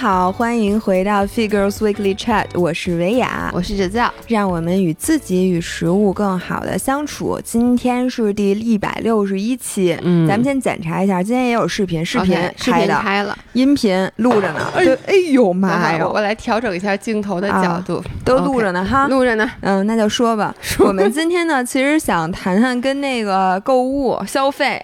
[0.00, 7.40] 好，欢迎回到 Figures Weekly Chat，我是维雅，我是哲教，让我们与自己与食物更好的相处。
[7.42, 14.70] 今天是第一百六十一期，嗯，咱们先检查一下，今天也有视频，视频开的，开了，音频录着呢。
[14.76, 16.06] 对，哎呦妈呀！
[16.06, 19.50] 我来调整一下镜头的角度，都录着呢哈，录着呢。
[19.62, 20.54] 嗯，那就说吧。
[20.78, 24.80] 我们今天呢，其实想谈谈跟那个购物消费。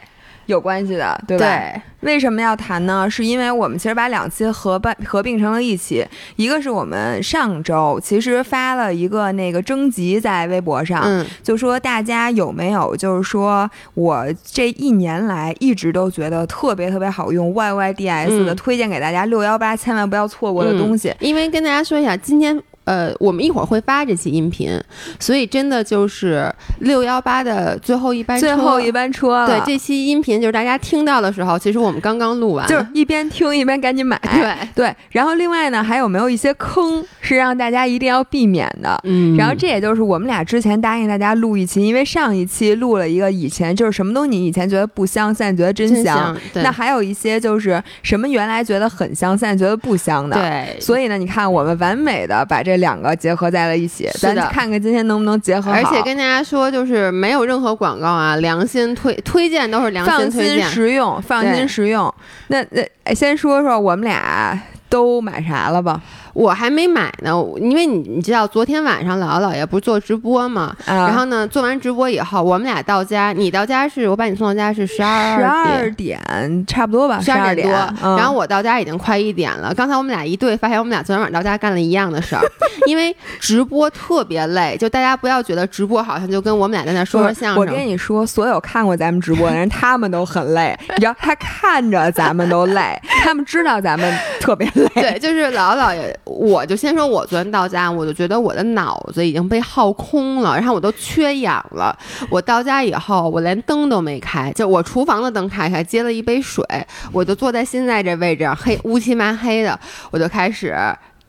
[0.47, 1.45] 有关系的，对吧？
[1.45, 3.09] 对，为什么要谈呢？
[3.09, 6.07] 是因为我们其实把两期合办合并成了一期。
[6.37, 21.15] 一个是我们上周其实发了一个那个征集在微博上，嗯，就说大家有没有就是说我这一年来一直都觉得特别特别好用 Y Y D S 的，推荐给大家六幺八千万不要错过的东西。
[21.20, 22.62] 因为跟大家说一下，今天。
[22.84, 24.79] 呃，我们一会儿会发这期音频，
[25.19, 29.47] 所以真的就是六幺八的最后一班车最后一班车。
[29.47, 34.20] 对，这期音频就是大家听到的时候，其实我们刚刚录完，就是一边听一边赶紧买。
[34.34, 34.97] 对对。
[35.12, 39.00] 然后另外呢，还有没有一些坑是让大家一定要避免的？
[39.05, 39.34] 嗯。
[39.39, 46.37] 然后这也就是我们俩之前答应大家录一期，因为上一期录了一个以前就是什么东西以前觉得不香，现在觉得真香。
[46.56, 50.37] 那还有一些就是什么原来觉得很香，现在觉得不香的。
[50.37, 50.78] 对。
[50.78, 52.73] 所以呢，你看我们完美的把这。
[52.75, 55.72] 这两个结合在了一起，咱看看今天能不能结合好。
[55.72, 62.12] 而且跟大家说，就是没有任何广告啊，良心推推荐都是良心推荐，放心实用，放心实用。
[62.48, 66.00] 那那先说说我们俩都买啥了吧？
[66.35, 76.21] 我还没买呢，因为你你知道，昨天晚上姥姥姥爷不是做直播嘛，然后呢，做完直播以后，我们俩到家，你到家是我把你送到家是十二十二点
[76.67, 79.73] 差不多吧，十二点多，然后我到家已经快一点了。
[79.75, 82.43] 刚才我们俩一对，发现我们俩昨天晚上到家干了一样的事儿，
[82.87, 87.61] 因为直播特别累，就大家不要觉得直播好像就跟我们俩在那说说相声。
[87.61, 94.89] 我跟你说，所有看过咱们直播的人，他们都很累， 你知道，他看着咱们都累，他们知道咱们特别累。
[94.94, 96.19] 对，就是姥姥姥爷。
[96.25, 101.97] 我就先说，我昨天到家，我就觉得我的脑子已经被耗空了，然后我都缺氧了。
[102.31, 106.65] 我到家以后，我连灯都没开，就我厨房的灯开开，接了一杯水，
[107.12, 109.79] 我就坐在现在这位置，黑乌漆麻黑的，
[110.11, 110.75] 我就开始，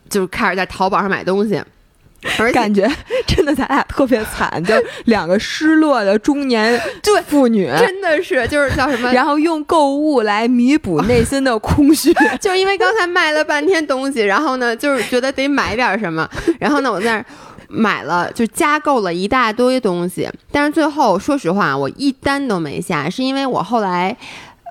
[0.09, 1.61] 就开始在淘宝上买东西。
[2.53, 2.89] 感觉
[3.27, 4.73] 真的，咱俩特别惨，就
[5.05, 16.27] 两个失落的中年 对妇女，真的是就是叫什么，然后用购物来弥补内心的空虚，就是因为刚才卖了半天东西，然后呢，就是觉得得买点什么，
[16.59, 17.25] 然后呢，我在那儿
[17.67, 24.15] 买了，就加购了一大堆东西，但是最后说实话，我一单都没下，是因为我后来。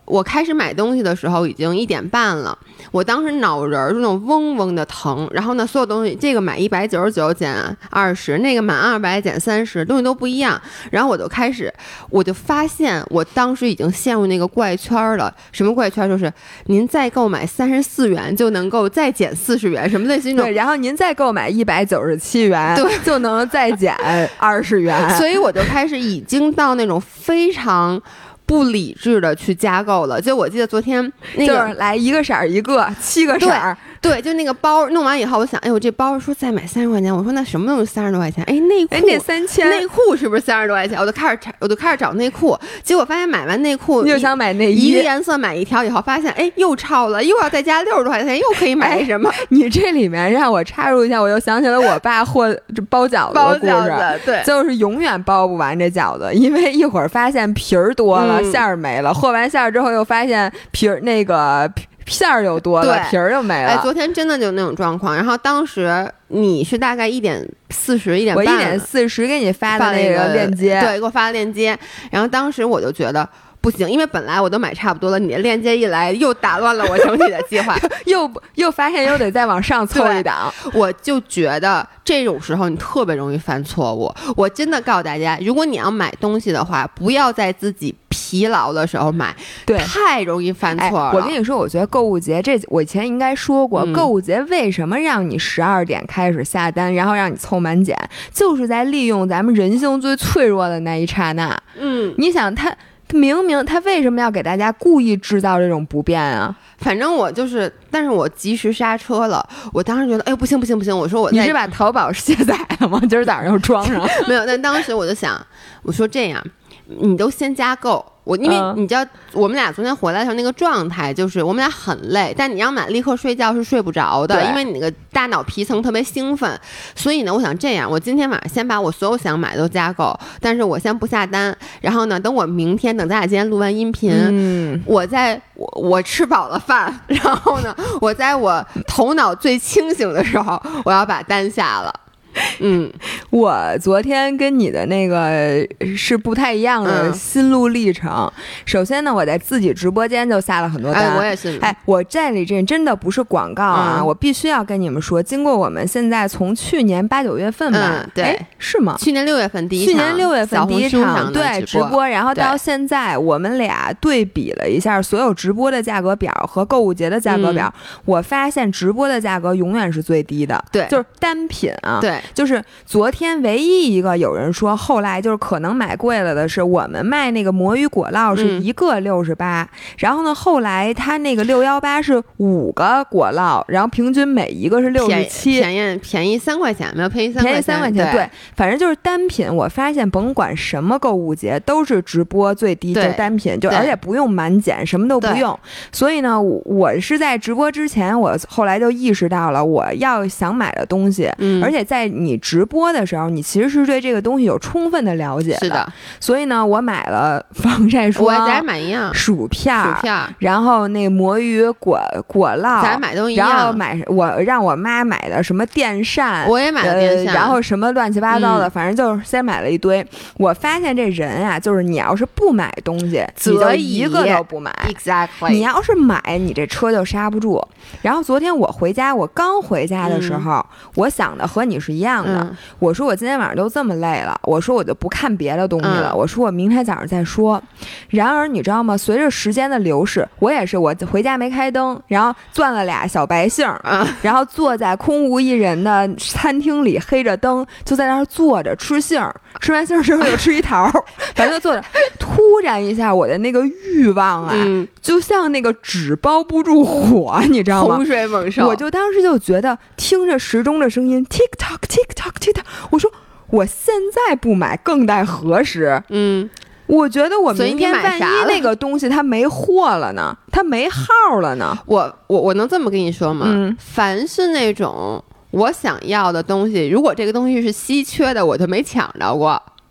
[0.05, 2.57] 我开始买东西的时候已经一点半了，
[2.93, 7.55] 我当时脑仁儿就那种嗡嗡的疼，然后呢，所有东西这个买一百九十九减
[7.91, 10.61] 二十，那个满二百减三十，东西都不一样，
[10.91, 11.73] 然后我就开始，
[12.11, 15.35] 我就发现我当时已经陷入那个怪圈了。
[15.53, 16.09] 什么怪圈？
[16.09, 16.33] 就是
[16.67, 20.51] 您再购买三十四元就能够再减四十元，什么类似于那种。
[20.51, 23.97] 对，然后您再购买一百九十七元，对，就能再减
[24.39, 25.09] 二十元。
[25.17, 28.01] 所以我就开始已经到那种非常。
[28.47, 33.77] 不理智的去加购了，就我记得昨天那个来一个色儿一个，七个色儿。
[34.05, 38.45] 对，就那个包弄完以后，我想，哎呦，这包说再买三十块钱，我说那什么东西三十多块钱？
[38.45, 40.99] 哎，内裤，那三千，内裤是不是三十多块钱？
[41.01, 49.33] 我就开始查，我就开始找内裤，结果发现买完内裤又想买内衣，一个颜色买一条以后，发现哎又超了，又要再加六十多块钱，又可以买什么？
[49.49, 52.55] 你这里面让我插入一下，我又想起了我爸 和
[52.91, 61.73] 包饺子的故事，对，就是永远包不完这饺子，因为一会儿发现皮儿多了，馅儿没了，和完馅儿之后又发现皮儿那个。
[62.05, 63.71] 片儿又多了，皮儿又没了。
[63.71, 65.17] 哎，昨天真的就那种状况。
[65.17, 71.79] 然后当时你是大概一点四十，一点半，我一点四十给你发的那个链接，对，给我发的链接。
[72.11, 73.29] 然后当时我就觉得
[73.65, 80.53] 不行，因为本来我都买差不多了，你的链接一来又打乱了我整体的计划， 又又发现又得再往上凑一档。
[80.75, 84.13] 我就觉得这种时候你特别容易犯错误。
[84.37, 87.95] 我真的告诉大家，如果你要买东西的话，不要在自己。
[88.17, 89.35] 疲劳的时候买，
[89.67, 91.11] 对，太容易犯错了。
[91.15, 97.97] 我跟你说，我觉得购物节这，我以前应该说过，购物节为什么让你十二点开始下单，然后让你凑满减，
[98.33, 101.61] 就是在利用咱们人性最脆弱的那一刹那。
[101.77, 102.75] 嗯，你想他
[103.15, 106.55] 明明他为什么要给大家故意制造这种不便啊？
[106.79, 109.47] 反正我就是，但是我及时刹车了。
[109.73, 110.97] 我当时觉得，哎呦，不行不行不行！
[110.97, 113.01] 我说我你是把淘宝卸载了吗？
[113.09, 114.45] 今儿早上又装上没有？
[114.45, 115.41] 但当时我就想，
[115.83, 116.45] 我说这样。
[116.87, 118.05] 你都先加购。
[118.25, 119.05] 我因为嗯你知道，
[119.35, 126.59] 我们俩昨天回来的时候那个状态，就是我们俩很累，但你让我们俩立刻睡觉是睡不着的，因为你那个大脑皮层特别兴奋。
[126.95, 131.55] 所以呢，我想这样，我今天晚上先把我所有想买的都加购，但是我先不下单。
[131.83, 141.93] 然后呢，等我明天，等咱俩今天录完音频，嗯，我在我我吃饱了饭，然后呢，我在我头脑最清醒的时候，我要把单下了。
[142.61, 142.91] 嗯，
[143.31, 145.67] 我昨天跟你的那个
[145.97, 147.15] 是不太一样的嗯。
[147.15, 148.31] 心路历程。
[148.65, 151.03] 首先呢，我在自己直播间就下了很多单。
[151.11, 154.07] 哎，我也是，哎，我这里这真的不是广告啊，嗯。
[154.07, 158.25] 我必须要跟你们说，经过我们现在从去年八九月份吧，嗯对。
[158.25, 158.97] 哎，是吗？
[158.99, 167.73] 去年六月份第一去场，年六月份第一场对直直播，然后到现在我们俩对比了一下所有直播的价格表和购物节的价格表，
[168.05, 170.87] 我发现直播的价格永远是最低的，嗯对。
[170.89, 179.69] 就是单品啊，对，就是昨天唯一一个有人说后来就是可能买贵了的是我们卖那个魔芋果酪是嗯一个六十八，
[179.99, 185.61] 然后呢后来他那个六幺八是五个果酪，然后平均每一个是六十七。
[185.61, 189.53] 便宜便宜三块钱，没有便宜三便宜三块钱，对对，反正就是单品。
[189.55, 195.59] 我发现甭管什么购物节，都是直播最低，就单品，就而且不用满减，什么都不用。
[195.91, 205.87] 所以呢，我我是在直播之前，我后来就意识到了我要想买的东西，嗯，而且在你直播的时候，你其实是对这个东西有充分的了解是的，
[206.21, 216.47] 所以呢，我买了防晒我咱买一样，薯片儿薯片儿，然后那魔芋果果酪，买都一然后，买我让我妈买的什么电扇。
[216.49, 218.71] 我也买了电呃，扇，然后什么乱七八糟的，嗯。
[218.71, 220.05] 反正就是先买了一堆。
[220.37, 224.73] 我发现这人啊，就是你要是不买东西，你就一个都不买。
[224.87, 227.63] 你 exactly，要是买，你这车就刹不住。
[228.03, 230.65] 然后昨天我回家，我刚回家的时候，
[230.97, 232.41] 我想的和你是一样的。
[232.41, 237.63] 嗯我说我今天晚上都这么累了，我说我就不看别的东西了，嗯我说我明天早上再说。
[238.11, 238.97] 然而你知道吗？
[238.97, 249.35] 随着时间的流逝，我也是，我回家没开灯，然后攥了俩小白杏儿，啊，然后坐在空无一人的餐厅里，黑着灯，就在那儿坐着吃杏儿。
[249.65, 250.93] 吃完杏儿之后又吃一桃儿，
[251.35, 251.83] 反正就坐着。
[252.19, 258.05] 突然一下，我的那个欲望啊，嗯，就像那个纸包不住火，你知道吗洪？
[258.05, 263.11] 水猛兽，我就当时就觉得，听着时钟的声音，tick tock tick tock tick tock，我说
[263.49, 266.03] 我现在不买更待何时？
[266.11, 266.51] 嗯，
[266.87, 271.75] 我觉得我明天万一买啥了那个东西它没货了呢，它没号了呢？
[271.87, 273.47] 我我我能这么跟你说吗？
[273.49, 275.25] 嗯凡是那种
[275.55, 279.51] 我想要的东西，如果这个东西是稀缺的，我就没抢着过。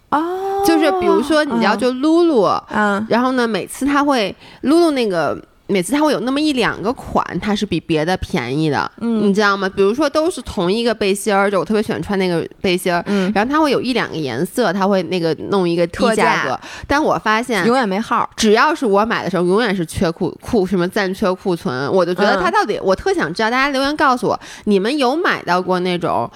[0.10, 5.38] 哦就是比如说，你知道，就露露，嗯然后呢，每次他会露露那个。
[5.68, 9.68] 每次它会有那么一两个款，它是比别的便宜的，嗯你知道吗？
[9.70, 16.60] 比如说都是同一个背心儿，就我特别喜欢穿那个背心儿，嗯，然后它会有一两个颜色，它会那个弄一个低特价价格。
[16.86, 18.30] 但我发现，永远没号。
[18.36, 26.30] 只要是我买的时候，永远是缺库库什么暂缺库存，我就觉得嗯它到底，我特想知道，大家留言告诉我，你们有买到过那种？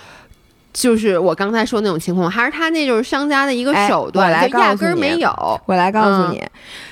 [0.74, 5.62] 就是我刚才说那种情况，还是他那就是商家的一个哎手段，我来就压根儿告诉你没有。
[5.66, 6.44] 我来告诉嗯你，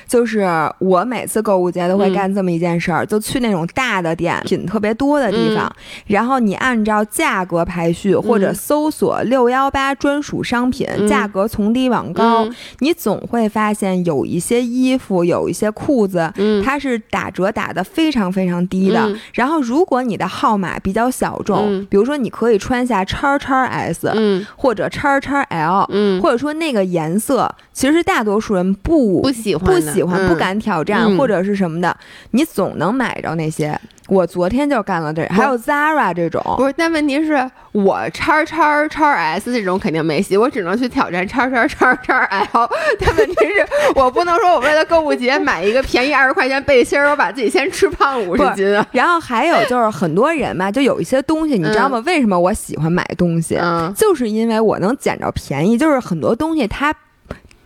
[0.08, 0.48] 就是
[0.80, 2.14] 我每次购物节都会嗯。
[2.14, 5.70] 干这么一件事儿，就去那种大的店，品特别多的地方，
[6.08, 8.56] 然后你按照价格排序或者嗯。
[8.56, 11.08] 搜索六幺八专属商品，嗯。
[11.08, 12.56] 价格从低往高，嗯。
[12.80, 16.32] 你总会发现有一些衣服，有一些裤子。
[16.38, 19.20] 嗯，它是打折打的非常非常低的，嗯。
[19.34, 31.96] 然后如果你的号码比较小众，嗯比如说你可以穿下叉叉 S，、嗯或者叉叉 L，、嗯，或者说那个颜色，其实大多数人不不喜欢的不喜欢、嗯不敢挑战、嗯或者是什么的，
[32.32, 33.80] 你总能买着那些。
[34.08, 42.70] 我昨天就干了这，还有 Zara 这种，不是，但问题是我叉叉叉 S 这种肯定没戏，我只能去挑战叉叉叉叉 L。
[43.02, 48.86] 但问题是我不能说我为了购物节买一个便宜二十块钱背心儿，我把自己先吃胖五十斤啊。
[48.92, 51.98] 然后还有就是很多人嘛， 就有一些东西，你知道吗？
[52.06, 53.58] 为什么我喜欢买东西？
[53.60, 56.94] 嗯就是因为我能捡着便宜，就是很多东西它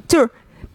[0.08, 0.30] 就是。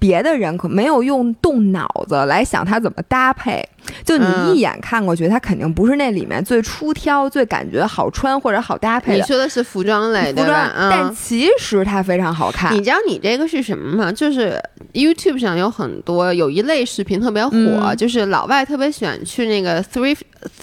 [0.07, 3.67] 别的人可没有用动脑子来想它怎么搭配，
[4.05, 11.15] 就你嗯一眼看过去，它肯定不是那里面最出挑、最感觉好穿或者好搭配的你说的是服装类服装对吧？，但嗯。
[11.15, 12.75] 其实它非常好看。
[12.75, 14.13] 你知道你这个是什么吗？
[14.13, 14.61] 就是
[14.93, 20.19] YouTube 上有很多有一类视频特别火，嗯就是老外特别喜欢去那个 thrift，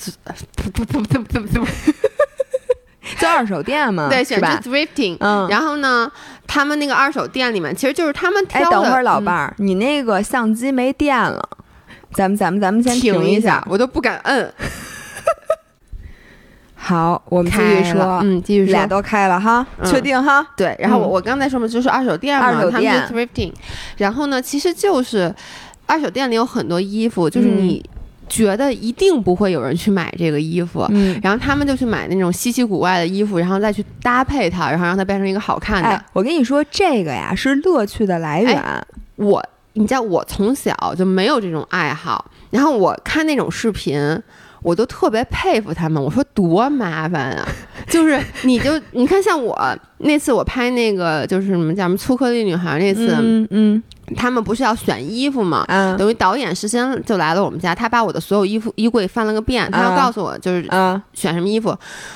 [3.19, 4.63] 就二手店嘛，对，是吧喜欢？
[4.63, 5.17] 去 thrifting。
[5.19, 6.09] 嗯，然后呢，
[6.47, 8.77] 他们那个二手店里面，其实就是他们哎，挑的。
[8.77, 11.41] 等会儿老嗯伴儿，你那个相机没电了，
[12.13, 14.53] 咱们咱们咱们先停一下，我都不敢摁。
[16.75, 18.87] 好，我们继续说，嗯，继续说俩。
[18.87, 20.45] 都开了哈，嗯确定哈？
[20.57, 23.53] 对，然后我嗯我刚才说嘛，就是二手店嘛，他们二手店是 thrifting，
[23.97, 25.33] 然后呢，其实就是
[25.85, 27.89] 二手店里有很多衣服，就是嗯你
[28.31, 30.87] 觉得一定不会有人去买这个衣服。
[30.89, 35.89] 嗯，然后他们就去买那种稀奇古怪的衣服，然后再去搭配它，然后让它变成一个好看的。
[35.89, 38.87] 哎，我跟你说，这个呀是乐趣的来源。
[39.17, 44.19] 我，你知道，我从小就没有这种爱好，然后我看那种视频。
[44.63, 47.47] 我都特别佩服他们，我说多麻烦啊！
[47.89, 49.57] 就是你就你看，像我
[49.97, 53.83] 那次我拍那个就是什么叫什么粗颗粒女孩那次，嗯嗯
[54.15, 55.65] 他们不是要选衣服嘛？
[55.67, 61.75] 嗯等于导演事先就来了我们家，他把我的所有衣服衣柜翻了个遍，他要啊告诉我就是嗯，选什么衣服。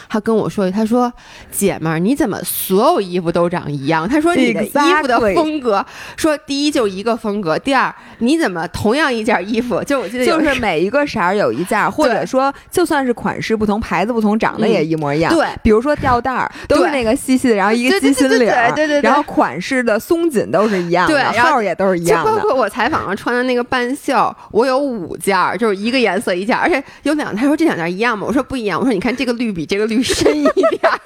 [0.09, 1.11] 他跟我说，他说
[1.51, 5.85] ：“姐们儿，你怎么所有衣服都长一样？”他说：“你的衣服的风格，
[6.15, 15.33] 说第一就一个风格，第二你怎么同样一件衣服，就我记得就是每一个色儿有一件，或者说就算是款式不同、牌子不同，长得也一模一样。
[15.33, 22.31] 对比如说吊带儿都是那个细细的，然后一个鸡心领儿，对对对然后款式的松紧都是一样的，对然后号儿也都是一就样的。
[22.31, 28.25] 包括我采访上穿的那个半袖，我有五件儿，就是一个颜色一件儿，而且有两，他说这两件一样吗？
[28.27, 30.99] 我说不一样，我说你看这个绿比这个绿深一点儿。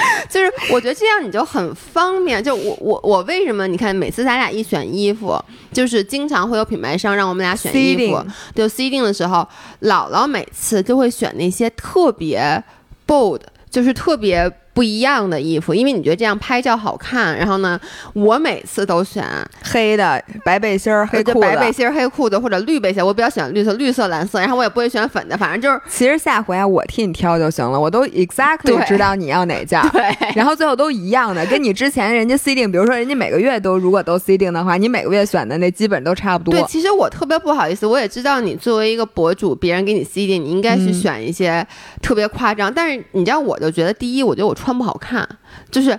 [0.30, 2.42] 就是我觉得这样你就很方便。
[2.42, 5.36] 就我我我为什么你看每次咱俩一选衣服，
[5.72, 9.46] 就是经常会有品牌商让我们俩选衣服就 C 定的时候，
[9.82, 12.62] 姥姥每次就会选那些特别
[13.06, 17.36] bold，就是特别不一样的衣服，因为你觉得这样拍照好看。
[17.36, 17.80] 然后呢，
[18.12, 19.24] 我每次都选
[19.64, 21.40] 黑的白背心儿、黑裤子。
[21.40, 29.88] 白背心儿、黑裤子或者绿背心儿，我比较喜欢绿色，绿色、蓝色，然后我也不会选粉的，反正就是其实下回啊，我替你挑就行了，我都 exactly 对知道你要哪件儿。
[29.90, 30.02] 对。
[30.36, 41.66] 然后最后都一样的，跟你之前人家 C 定，比如说人家每个月都如果都 C 定的话，你每个月选的那基本都差不多对，其实我特别不好意思，我也知道你作为一个博主，别人给你 C 定，你应该去嗯选一些
[42.00, 42.72] 特别夸张。
[42.72, 45.26] 但是你知道，我就觉得第一，我觉得我穿穿不好看，
[45.70, 45.98] 就是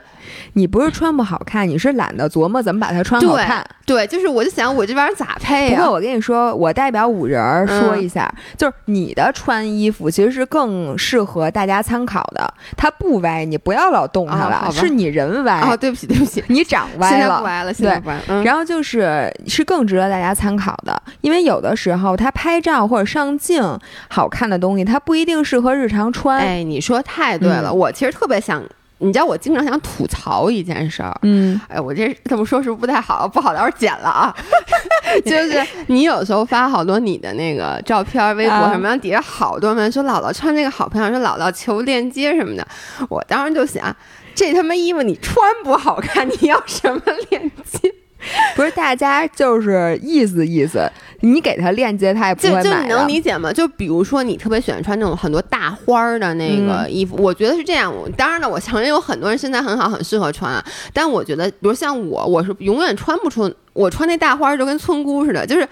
[0.54, 3.66] 你不是穿不好看，你是懒得琢磨怎么把它穿好看。
[3.86, 17.30] 对，就是我就想我这玩意儿咋配呀、不过我跟你说，我代表五人儿说一下，就是你的穿衣服其实是更适合大家参考的，它不歪，你不要老动它了，哦是你人歪，哦，对不起，对不起，你长歪了。
[17.30, 18.22] 在不歪了，现在不歪了。
[18.28, 23.64] 嗯，然后就是是更值得大家参考的，因为有的时候它拍照或者上镜
[24.08, 26.38] 好看的东西，它不一定适合日常穿。
[26.38, 28.64] 哎，你说太对了，嗯我其实特别想。
[29.00, 33.28] 你知道我经常想吐槽一件事儿，嗯，哎，我这这么说是不是不太好？
[33.28, 34.36] 不好，到时候剪了啊。
[35.26, 42.68] 就是你有时候发好多你的那个照片、微博啊什么，底下好多人说姥姥穿这个好漂亮，说姥姥求链接什么的。
[43.10, 43.96] 我当时就想，
[44.36, 47.94] 这他妈衣服你穿不好看，你要什么链接？
[48.54, 52.96] 不是，大家就是意思意思，你给他链接，他也不就就你会买的。
[52.96, 53.52] 能理解吗？
[53.52, 57.94] 就比如说你特别喜欢穿那种很多大花儿的那个嗯衣服，我觉得是这样。
[57.94, 60.64] 我当然了，我承认有很多人身材很好，很适合穿啊。
[60.94, 65.68] 但我觉得，比如像我，我是永远穿不出，我穿那大花儿就跟村姑似的，就是。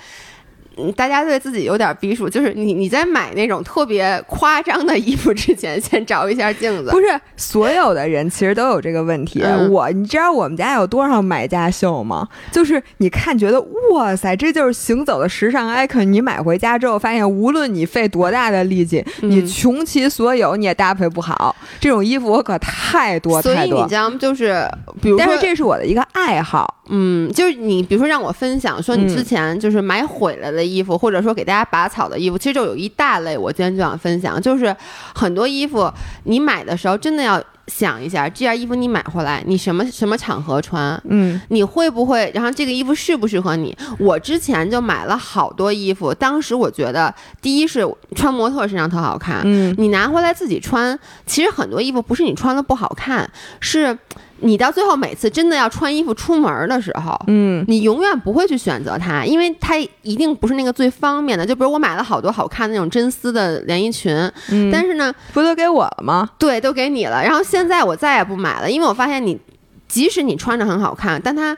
[0.77, 6.91] 嗯，大家对自己有点逼数，就是你你在买那种特别夸张的衣服之前，先照一下镜子。
[6.91, 9.41] 不是所有的人其实都有这个问题。
[9.43, 12.27] 嗯我，你知道我们家有多少买家秀吗？
[12.51, 13.59] 就是你看觉得
[13.91, 16.03] 哇塞，这就是行走的时尚 icon。
[16.03, 21.55] 你买回家之后，发现无论你费多大的力气，嗯你穷其所有你也搭配不好。
[21.79, 23.81] 这种衣服我可太多所以太多。
[23.81, 24.17] 你知道吗？
[24.19, 24.65] 就是
[25.01, 26.75] 比如说，但是这是我的一个爱好。
[26.89, 34.75] 嗯，就是你比如说让我分享说你嗯之前就是买毁了的衣服，或者说给大家拔草的衣服，其实就有一大类，我今天就想分享，就是
[35.15, 35.91] 很多衣服
[36.25, 41.01] 你买的时候真的要想一下，这件衣服你买回来，你什么什么场合穿。
[41.05, 42.31] 嗯你会不会？
[42.33, 43.75] 然后这个衣服适不适合你？
[43.99, 53.97] 我之前就买了好多衣服，当时我觉得，第一是穿模特身上特好看，嗯你拿回来自己穿，其实很多衣服不是你穿的不好看，是
[54.39, 61.45] 你到最后每次真的要穿衣服出门的时候，嗯你永远不会去选择它，因为它一定不是那个最方便的。
[61.45, 64.15] 就比如我买了好多好看的那种真丝的连衣裙，
[64.51, 66.29] 嗯，但是呢，不都给我了吗？
[66.37, 67.23] 对，都给你了。
[67.23, 69.39] 然后现在我再也不买了，因为我发现你，
[69.87, 71.57] 即使你穿着很好看，但它。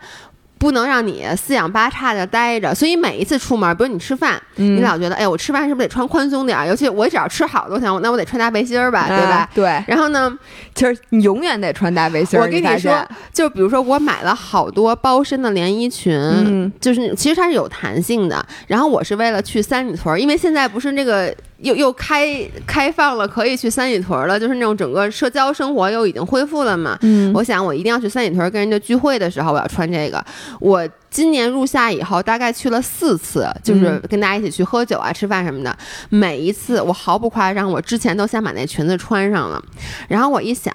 [0.60, 6.68] 不能让你四仰八叉的待着，所以每一次出门，比如你吃饭，嗯你老觉得，哎，我吃饭是不是得穿宽松点儿？
[6.68, 9.50] 尤其我只要吃好的，我想，那我得穿大背心儿吧，对吧啊？
[9.56, 10.38] 对，然后呢，
[10.76, 12.44] 就是你永远得穿大背心儿。
[12.44, 18.46] 我跟你说就比如说我买了好多包身的连衣裙，嗯就是其实它是有弹性的。
[18.68, 26.98] 然后我是为了去三里屯儿，因为现在不是那个又又开开放了，可以去三里屯了，就是那种整个社交生活又已经恢复了嘛。
[27.02, 30.24] 嗯我想我一定要去三里屯跟人家聚会的时候，我要穿这个。
[30.60, 35.78] 我今年入夏以后，大概去了四次，就是嗯跟大家一起去喝酒啊、吃饭什么的。
[36.10, 39.62] 每一次我毫不夸张，我之前都先把那裙子穿上了，
[40.08, 40.74] 然后我一想，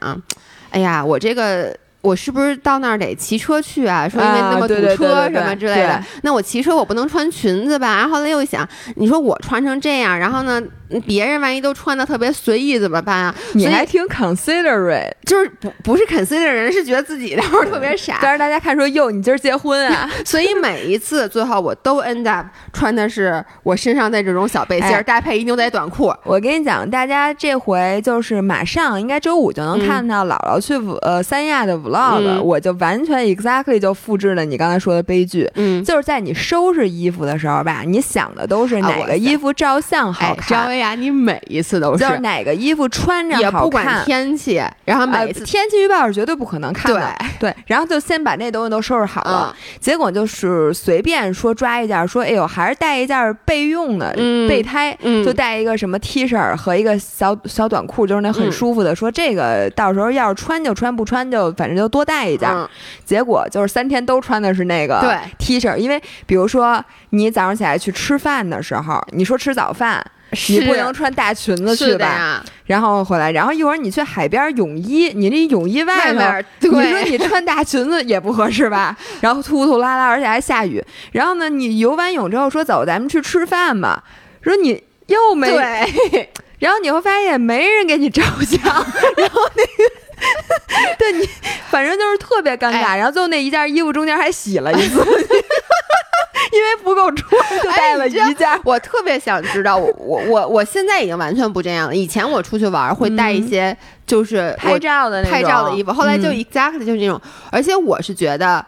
[0.70, 1.74] 哎呀，我这个。
[2.04, 4.06] 我是不是到那儿得骑车去啊？
[4.06, 7.96] 说因为那么堵车什么之类的，那我骑车我不能穿裙子吧？
[7.96, 10.62] 然后后来又想，你说我穿成这样，然后呢，
[11.06, 13.34] 别人万一都穿的特别随意怎么办啊？
[13.54, 20.08] 你还挺 considerate，就是不不是 consider 人，是觉得自己 那会儿特别傻，但是大家看说哟，你今儿结婚啊？
[20.26, 26.12] 所以每一次最后我都 end up 穿的是我身上的这种小背心儿，哎搭配一牛仔短裤。
[26.24, 32.44] 我跟你讲，大家这回就是马上应该周五就能看到姥姥去呃三亚的 vlog，、嗯。
[32.44, 35.50] 我就完全 exactly 就复制了你刚才说的悲剧。
[35.54, 43.60] 嗯，就是在你收拾衣服的时候吧，你想的都是哪个衣服照相好哎，看，张薇娅，你每一次都就是哪个衣服穿着好看。
[43.60, 47.54] 不管天气，然后每次、天气预报是绝对不可能看的，对。
[47.66, 49.78] 然后就先把那东西都收拾好了，嗯。
[49.80, 54.48] 结果就是随便说抓一件，说哎呦还是带一件备用的、嗯。
[54.48, 55.24] 备胎，嗯。
[55.24, 58.52] 就带一个什么 T 恤和一个小小短裤，就是那很嗯。
[58.52, 58.94] 舒服的。
[58.94, 62.48] 说这个到时候要是穿就穿，不穿就反正就多带一件。
[62.48, 62.68] 嗯
[63.04, 70.04] 结果就是三天都穿的是那个 T 恤，因为比如说你早上起来去吃饭的时候，你说吃早饭。
[70.48, 72.44] 你不能穿大裙子去吧？
[72.66, 78.96] 然后回来，然后一会儿你去海边泳衣，你这泳衣外面儿你说你穿大裙子也不合适吧？
[79.20, 80.82] 然后突突拉拉，而且还下雨。
[81.12, 84.02] 然后呢，你游完泳之后说走，咱们去吃饭吧。
[84.42, 85.48] 说你又没，
[86.58, 88.60] 然后你会发现没人给你照相，
[89.16, 89.92] 然后那个，
[90.98, 91.28] 对你
[91.70, 92.84] 反正就是特别尴尬。
[92.84, 94.98] 哎然后最后那一件衣服中间还洗了一次，
[96.52, 98.48] 因为不够穿，就带了一件。
[98.64, 101.94] 我特别想知道，我我我我现在已经完全不这样了。
[101.94, 103.76] 以前我出去玩会带一些，
[104.06, 108.64] 就是嗯拍照的那种拍照的衣服，后来就嗯 exactly 就是这种，而且我是觉得。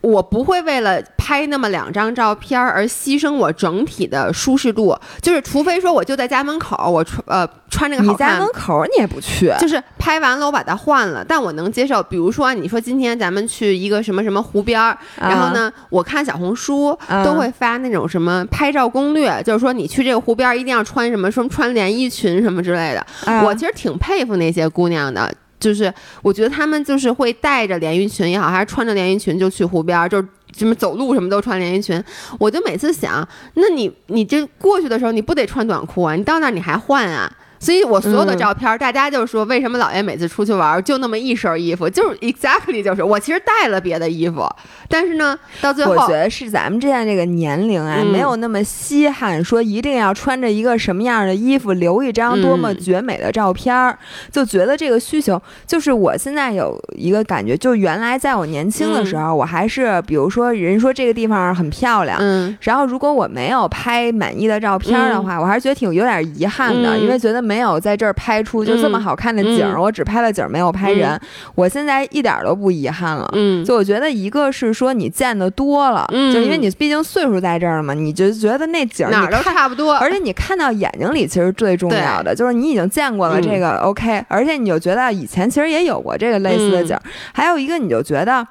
[0.00, 12.02] 我不会为了拍那么两张照片而牺牲我整体的舒适度，就是除非说我就在家门口，我穿呃穿这个好看你家门，口你也不去，就是拍完了我把它换了，但我能接受。
[12.02, 23.06] 比如说啊你说今天咱们去一个什么什么湖边儿，然后呢，我看小红书啊都会发那种什么拍照攻略，就是说你去这个湖边儿一定要穿什么，什么穿连衣裙什么之类的。
[23.26, 30.26] 啊我其实挺佩服那些姑娘的，就是我觉得他们就是会带着连衣裙也好，还是穿着连衣裙就去湖边，就是。
[30.52, 32.02] 什么走路什么都穿连衣裙，
[32.36, 36.16] 我就每次想，那你你这过去的时候你不得穿短裤啊？
[36.16, 37.32] 你到那儿你还换啊？
[37.60, 38.38] 所以我所有的嗯。
[38.38, 44.48] 照片儿，大家就说为什么姥爷每次出去玩儿就那么一身衣服，就是 exactly 就是我其实带了别的衣服，
[44.88, 48.06] 但是呢，到最后我觉得是咱们现在这个年龄啊，嗯。
[48.10, 52.78] 没有那么稀罕，说一定要穿着一个什么样的衣服，留一张多么嗯。
[52.80, 53.96] 绝美的照片儿，
[54.32, 62.16] 就觉得这个需求，就是我现在有一个感觉，就原来在我年轻的时候，我还是比如说人说这个地方很漂亮。
[62.20, 62.56] 嗯。
[62.62, 67.00] 然后，如果我没有拍满意的照片儿的话，我还是觉得挺有点遗憾的，嗯。
[67.02, 71.20] 因为觉得没有在这儿拍出就这么好看的景儿，嗯我只拍了景儿，没有拍人。
[71.56, 73.28] 我现在一点儿都不遗憾了。
[73.32, 79.38] 嗯，就我觉得一个是说你见的多了，嗯就因为你毕竟岁数在这儿了嘛，你就觉得那景儿哪儿都。
[79.42, 87.02] 差不多，而且你看到眼睛里其实最重要的就是你已经见过了这个 OK，、而且你就觉得以前其实也有过这个类似的景儿。
[87.32, 88.46] 还有一个你就觉得，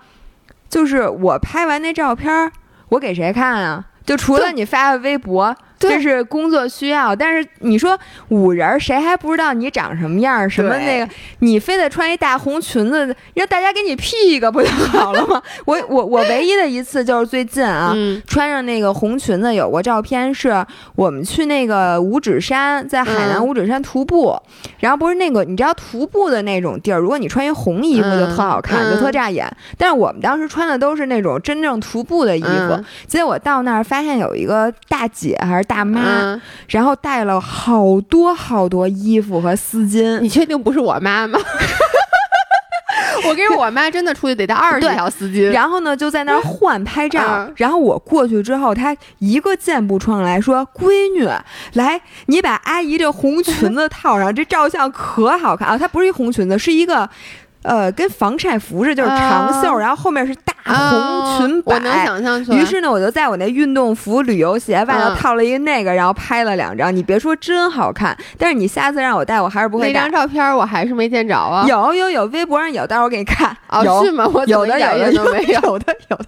[0.69, 2.51] 就是我拍完那照片儿，
[2.89, 3.85] 我给谁看啊？
[4.05, 7.97] 就除了你发的微博，对这是工作需要，但是你说
[8.29, 10.49] 五人儿谁还不知道你长什么样儿？
[10.49, 15.41] 什么那个，你非得穿一大红裙子，让大家给你 P 一个不就好了吗？
[15.65, 20.65] 我我我唯一的一次就是最近啊，嗯穿上那个红裙子，有过照片，是
[20.95, 24.37] 我们去那个五指山，在海南嗯五指山徒步，
[24.79, 29.49] 然后不是那个你知道徒步的那种地儿，如果你穿一红衣服就特好看，嗯就特扎眼。
[29.77, 40.19] 但是我们当时穿的都是那种真正徒步的衣服，嗯结果到那儿发现有一个大姐还是大妈，嗯，然后带了好多好多衣服和丝巾。
[40.19, 41.39] 你确定不是我妈吗？
[43.25, 47.21] 我跟我妈真的出去得带二十条丝巾，然后呢，就在那儿换拍照。
[47.45, 51.27] 嗯然后我过去之后，她一个箭步冲上来说：“闺女，
[51.73, 55.77] 来，你把阿姨这红裙子套上，这照相可好看啊！
[55.77, 57.07] 它不是一红裙子，是一个。”
[57.63, 61.75] 呃，跟防晒服似的，就是长袖，啊然后后面是大啊红裙摆。
[61.75, 62.57] 我能想象出来。
[62.57, 66.95] 于是呢，我就在我那运动服、旅游鞋外头嗯套了一个那个，然后拍了两张。
[66.95, 68.17] 你别说，真好看。
[68.37, 70.11] 但是你下次让我带，我还是不会带那张。
[70.11, 71.65] 照片我还是没见着啊。
[71.67, 73.55] 有有有，微博上有，待会儿我给你看。
[73.67, 74.25] 哦，有是吗？
[74.33, 75.43] 我有的有的有的。
[75.43, 76.25] 有的有的。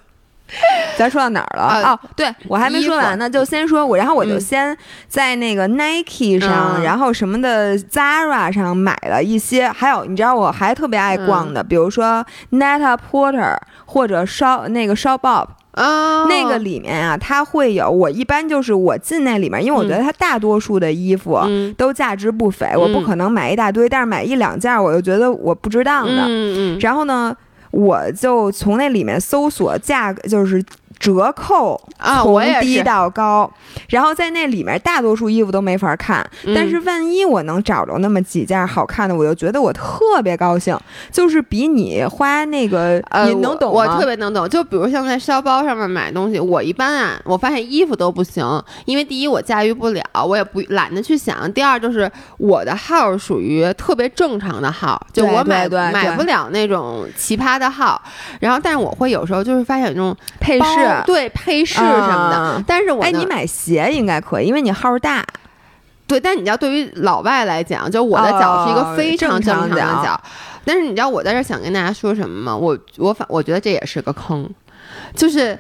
[0.98, 1.64] 咱说到哪儿了？
[1.64, 4.42] 啊哦，对我还没说完呢，就先说我，然后我就嗯。
[4.42, 21.40] 先在那个 Nike 上，嗯然后什么的 Zara 上买了一些，还有你知道我还特别爱逛嗯的，比如说 Neta Porter 或者 Shop 那个 Shop Bob，、啊，那个里面啊，它会有我一般就是我进那里面，因为我觉得它大多数的衣服。
[21.48, 21.74] 嗯。
[21.78, 23.04] 都价值不菲，我不嗯。
[23.04, 26.24] 可能买一大堆，但是买一两件，我又觉得我不值当的。
[26.28, 26.80] 嗯嗯。
[26.80, 27.36] 然后呢，
[27.72, 30.64] 我就从那里面搜索价格，就是
[31.02, 33.52] 折扣，啊从低到高。
[33.90, 40.78] 然后在那里面，大多数衣服都没法看，嗯但是万一我能找着那么几件好看的，我就觉得我特别高兴，
[41.12, 43.82] 就是比你花那个，呃，你能懂吗？
[43.82, 48.46] 我我特别能懂，就比如像在烧包上面买东西，我一般啊，我发现衣服都不行，
[48.86, 58.00] 因为第一我驾驭不了，我也不懒得去想；第二就是我的号属于特别正常的号，就我买买不了那种奇葩的号。
[58.40, 60.91] 然后，但是我会有时候就是发现有那种配饰。
[61.06, 65.26] 对配饰什么的，啊但是我哎，你买鞋应该可以，因为你号大。
[66.08, 70.22] 对，但你知道，对于老外来讲，就我的脚是一个哦非常正常的脚脚。
[70.66, 72.56] 但是你知道我在这想跟大家说什么吗？
[72.56, 74.48] 我我反我觉得这也是个坑，
[75.16, 75.58] 就是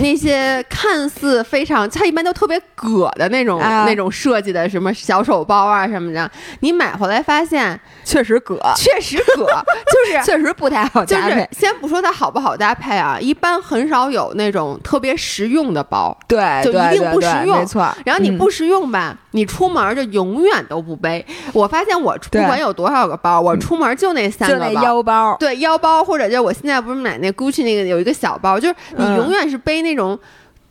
[0.00, 9.46] 那些看似非常，它一般都特别葛的那种、啊那种设计的什么小手包啊什么的，你买回来发现确实葛，确实葛，
[9.90, 11.48] 就是确实不太好就是搭配。
[11.52, 16.16] 先不说它好不好搭配啊，一般很少有那种特别实用的包。
[16.26, 17.82] 对，就一定不实用没错。
[17.82, 21.24] 嗯然后你不实用吧，你出门就永远都不背。
[21.52, 24.80] 我发现我不管有多少个包，我出门就那三就那个。
[24.80, 30.18] 腰包，对腰包，或者就我现在不是买那 Gucci 那个有一个小包，就是你嗯永远是背那种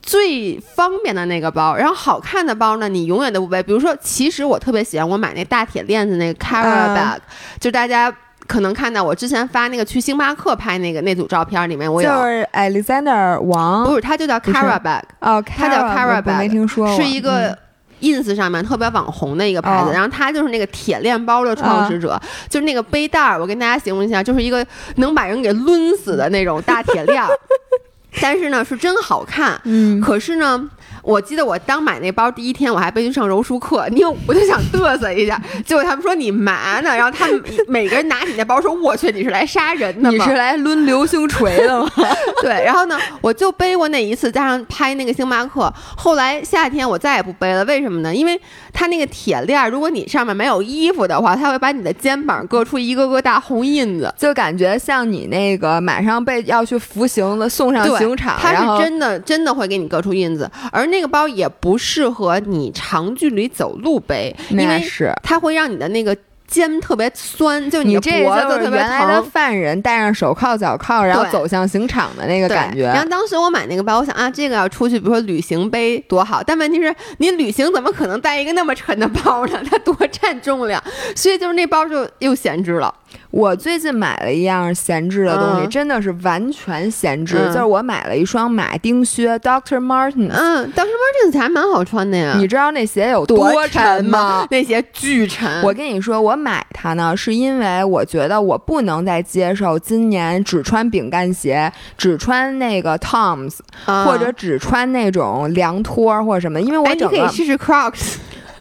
[0.01, 3.61] 最方便的那个包，然后好看的包呢，你永远都不背。
[3.63, 7.17] 比如说，其实我特别喜欢我买那大铁链子那个 Cara 嗯 bag，、
[7.59, 8.13] 就大家。
[8.47, 17.57] 可能看到我之前发那个去星巴克拍那个那组照片里面，我就有是 Alexander 王不是他就叫 Cara bag，哦，它叫 Cara bag，没听说过，是一个嗯
[18.01, 19.93] ins 上面特别网红的一个牌子，哦。
[19.93, 27.29] 然后它就是那个铁链包的创始者，就是那个背带儿，我跟大家形容一下，就是一个能把人给抡死的那种大铁链儿，
[28.21, 30.69] 但是呢是真好看，嗯，可是呢。
[31.01, 36.95] 我记得我刚买那包第一天，我还背去上柔术课， 因为我就想嘚瑟一下， 结果他们说你嘛呢？
[36.95, 41.89] 然后他们每个人拿起那包说：“我去，你是来杀人的吗？”你是来抡流星锤的吗？
[42.41, 45.71] 对，然后呢，我就背过那一次，加上拍那个星巴克。
[45.95, 48.13] 后来夏天我再也不背了，为什么呢？
[48.13, 48.39] 因为
[48.73, 54.13] 它那个铁链儿，如果你上面没有衣服的话，它会把你的肩膀割出一个个大红印子。
[54.17, 65.13] 就感觉像你那个马上被要去服刑了送上刑场，它是真的真的会给你割出印子，而那个包也不适合你长距离走路背，因为是。
[65.23, 66.15] 它会让你的那个
[66.47, 69.29] 肩特别酸，就你脖子特别原来的疼。
[69.29, 72.83] 犯人戴上手铐脚铐，然后走向刑场的那个感觉。
[72.83, 76.41] 然后当时我买那个包，我想啊，这个要出去，比如说旅行背多好。
[76.41, 79.61] 但问题是，你旅行怎么可能带一个那么沉的包呢？
[79.69, 80.83] 它多占重量，
[81.15, 82.91] 所以就是那包就又闲置了。
[83.31, 87.37] 我最近买了一样闲置的东西，嗯真的是完全闲置。
[87.39, 90.29] 嗯就是我买了一双马丁靴，Doctor Martens。
[90.31, 92.33] 嗯，当时 Martens 还蛮好穿的呀。
[92.37, 94.47] 你知道那鞋有多沉吗？？
[94.49, 95.61] 那鞋巨沉。
[95.63, 108.15] 我跟你说，我买它呢，是因为我觉得我不能再接受今年只穿饼干鞋，只穿那个 Toms，、啊或者只穿那种凉拖儿或者什么，因为我哎，你、可以试试 Crocs。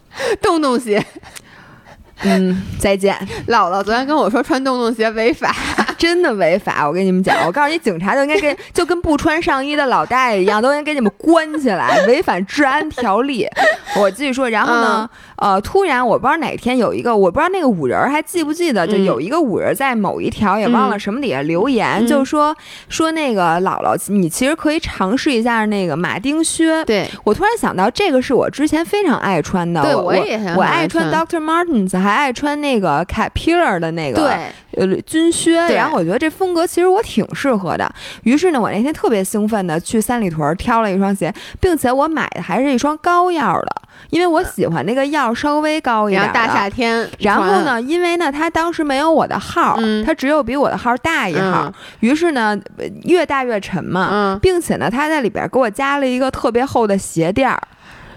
[0.41, 1.03] 洞洞鞋，
[2.23, 3.15] 嗯，再见，
[3.47, 5.55] 姥姥昨天跟我说穿洞洞鞋违法，
[5.97, 6.87] 真的违法！
[6.87, 13.47] 我跟你们讲，我告诉你，警察就应该跟就跟不穿上衣的老大爷一样，都应该给你们关起来，违反治安条例。
[13.97, 22.55] 我继续说，然后呢，呃，突然我不知道哪天有一个，我不知道那个五人儿还记不记得，就嗯有一个五人在某一条也忘了什么底下留言，嗯就说
[22.89, 26.83] 说那个姥姥，你其实可以尝试一下那个马丁靴。
[26.85, 37.89] 对，我突然想到，这个是我之前非常爱穿的，我对我也很我爱爱穿穿 Doctor Martens，还爱穿那个 Caterpillar 的那个对，呃军靴，然后我觉得这风格其实我挺适合的。
[38.23, 46.27] 于是呢，我那天特别兴奋的去三里屯挑了一双鞋，并且我买的还是一双高腰的，因为我喜欢那个腰稍微高一点的。
[46.33, 47.59] 然后大夏天，然后？
[47.59, 54.09] 呢，因为呢，他当时没有我的号，嗯它只有比我的号大一号，嗯于是呢，呃越大越沉嘛。
[54.11, 57.61] 嗯，并且呢，他在里边给我加了一个特别厚的鞋垫儿，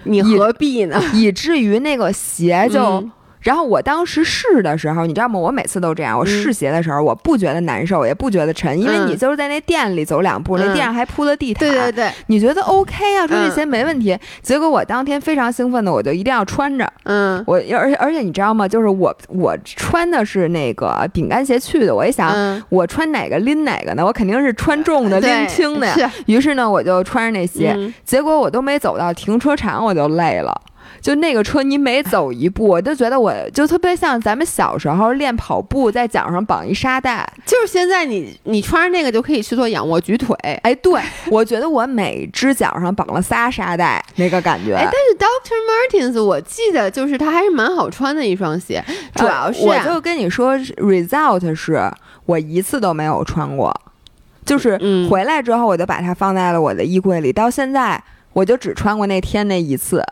[0.03, 1.01] 你何必呢？
[1.13, 3.11] 以至于那个鞋就嗯
[3.43, 5.37] 然后我当时试的时候，你知道吗？
[5.37, 13.27] 我每次都这样，我试鞋的时候，我不觉得难受，也不觉得沉，因为你就是在那店里走两步，那店上还铺了地毯，对对对，你觉得 OK 啊？
[13.27, 14.17] 说这鞋没问题。
[14.41, 16.91] 结果我当天非常兴奋的，我就一定要穿着。
[17.03, 18.67] 嗯，我而且而且你知道吗？
[18.67, 22.33] 就是我我穿的是那个饼干鞋去的，我一想，
[22.69, 24.05] 我穿哪个拎哪个呢？
[24.05, 26.11] 我肯定是穿重的 拎轻的呀。
[26.27, 30.59] 于是呢，我就穿着那鞋，结果我都没走到停车场，我就累了。
[31.01, 37.27] 就那个车，你每走一步，我就觉得我就特别像咱们小时候练跑步，在脚上绑一沙袋。
[37.45, 40.35] 就是现在你你穿上那个就可以去做仰卧举腿。
[40.63, 44.73] 哎，对，我觉得我每只脚上绑了仨沙袋，那个感觉。
[44.75, 48.83] 哎，但是 Doctor Martens 我记得就是它还是蛮好穿的一双鞋，
[49.15, 51.91] 主要是我就跟你说，result 是
[52.25, 53.73] 我一次都没有穿过，
[54.45, 54.79] 就是
[55.09, 58.01] 回来之后我就把它放在了我的衣柜里，到现在
[58.33, 60.03] 我就只穿过那天那一次。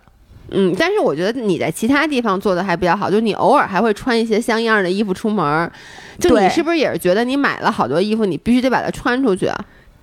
[0.52, 5.72] 嗯，但是我觉得你在其他地方做的还比较好，就是你偶尔还会穿一些像样的衣服出门。
[6.20, 9.50] 就你是不是也是觉得你买了好多衣服，你必须得把它穿出去？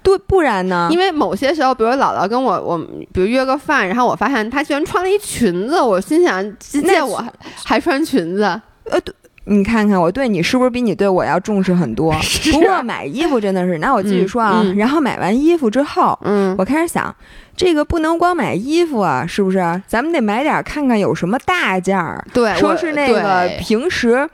[0.03, 0.89] 对，不然呢？
[0.91, 2.79] 因为某些时候，比如姥姥跟我，我
[3.13, 7.23] 比如约个饭，然后我发现她居然穿了一裙子，我心想，见我
[7.65, 8.43] 还穿裙子？
[8.85, 12.13] 呃，对，你看看我对你是不是比你对我要重视很多？
[12.51, 14.65] 不过买衣服真的是，那我继续说啊。
[14.77, 17.15] 然后买完衣服之后，嗯，我开始想。
[17.59, 19.59] 这个不能光买衣服啊，是不是？
[19.89, 22.25] 咱们得买点看看有什么大件儿。
[22.33, 24.27] 对，说是那个平时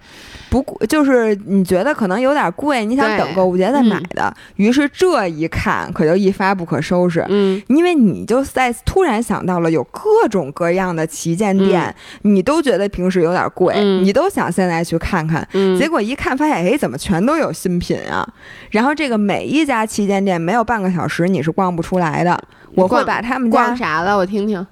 [0.51, 4.33] 不就是你觉得可能有点贵，你想等购物节再买的。
[4.57, 7.25] 于是这一看可就一发不可收拾。
[7.31, 15.49] 嗯，因为你就在突然想到了有各种各样的旗舰店，你都觉得平时有点贵，你都想现在去看看。
[15.79, 18.29] 结果一看发现，哎，怎么全都有新品啊？
[18.71, 22.39] 然后这个每一家旗舰店没有半个小时你是逛不出来的。
[22.77, 24.17] 我会把他们家逛啥了？
[24.17, 24.65] 我听听。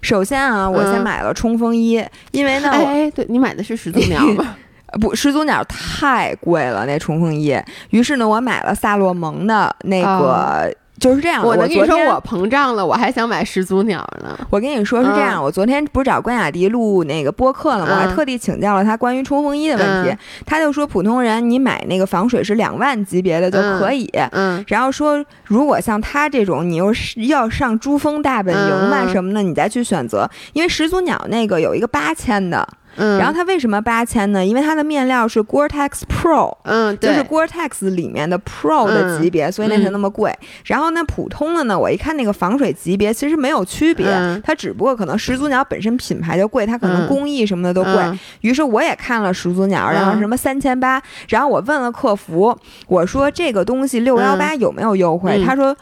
[0.00, 4.56] 首先啊，我先买了冲锋衣，因为呢，哎，对你买的是始祖鸟吗？
[5.00, 7.56] 不，始祖鸟太贵了，那冲锋衣。
[7.90, 10.74] 于是呢，我买了萨洛蒙的那个。
[10.98, 14.38] 就是这样，我跟你说我膨胀了，我还想买始祖鸟呢。
[14.50, 17.92] 我跟你说是这样，我昨天不是找关雅迪录那个播客了吗？
[17.92, 20.16] 我还特地请教了他关于冲锋衣的问题。
[20.44, 24.10] 他就说，普通人你买那个防水是两万级别的就可以。
[24.32, 24.64] 嗯。
[24.68, 32.66] 然后说，如果像他这种，你又是要上珠峰大本营嘛什么的，你再去选择，因为始祖鸟那个有一个八千的。
[32.98, 34.44] 嗯，然后它为什么八千呢？
[34.44, 40.36] 因为它的面料是 Gore-Tex Pro，嗯，就是 Gore-Tex 里面的 Pro 的级别，所以那才那么贵。
[40.64, 44.06] 然后那，普通的呢，我一看那个防水级别其实没有区别，
[44.44, 48.18] 它只不过可能始祖鸟本身品牌就贵，它可能工艺什么的都贵。
[48.40, 52.56] 于是我也看了始祖鸟，然后什么三千八，然后我问了客服，
[52.88, 55.42] 我说这个东西六幺八有没有优惠？
[55.44, 55.76] 他说。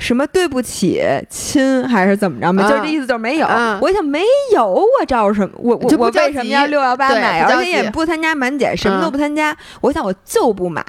[0.00, 2.62] 什么对不起亲还是怎么着没？
[2.62, 3.46] 就这意思，就是没有。
[3.80, 5.54] 我想没有，我找什么？
[5.58, 7.42] 我我我为什么要六幺八买？
[7.42, 9.56] 而且也不参加满减，什么都不参加。
[9.80, 10.82] 我想我就不买。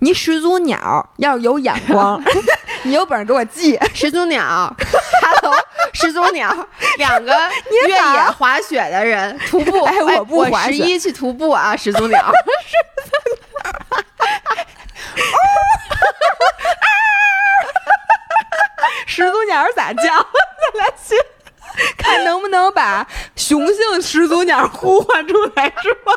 [0.00, 2.22] 你始祖鸟要是有眼光，
[2.84, 4.74] 你有本事给我寄始祖鸟。
[5.22, 5.54] Hello，
[5.92, 6.54] 始祖鸟，
[6.98, 7.32] 两个
[7.88, 9.84] 越野滑雪的人徒步。
[9.90, 10.72] 哎，我不滑雪。
[10.72, 12.18] 十一去徒步啊，始祖鸟。
[12.18, 13.70] 始祖鸟
[19.10, 20.02] 始祖鸟咋叫？
[20.04, 21.16] 咱俩去
[21.98, 26.12] 看能不能把雄性始祖鸟呼唤出来，是吗？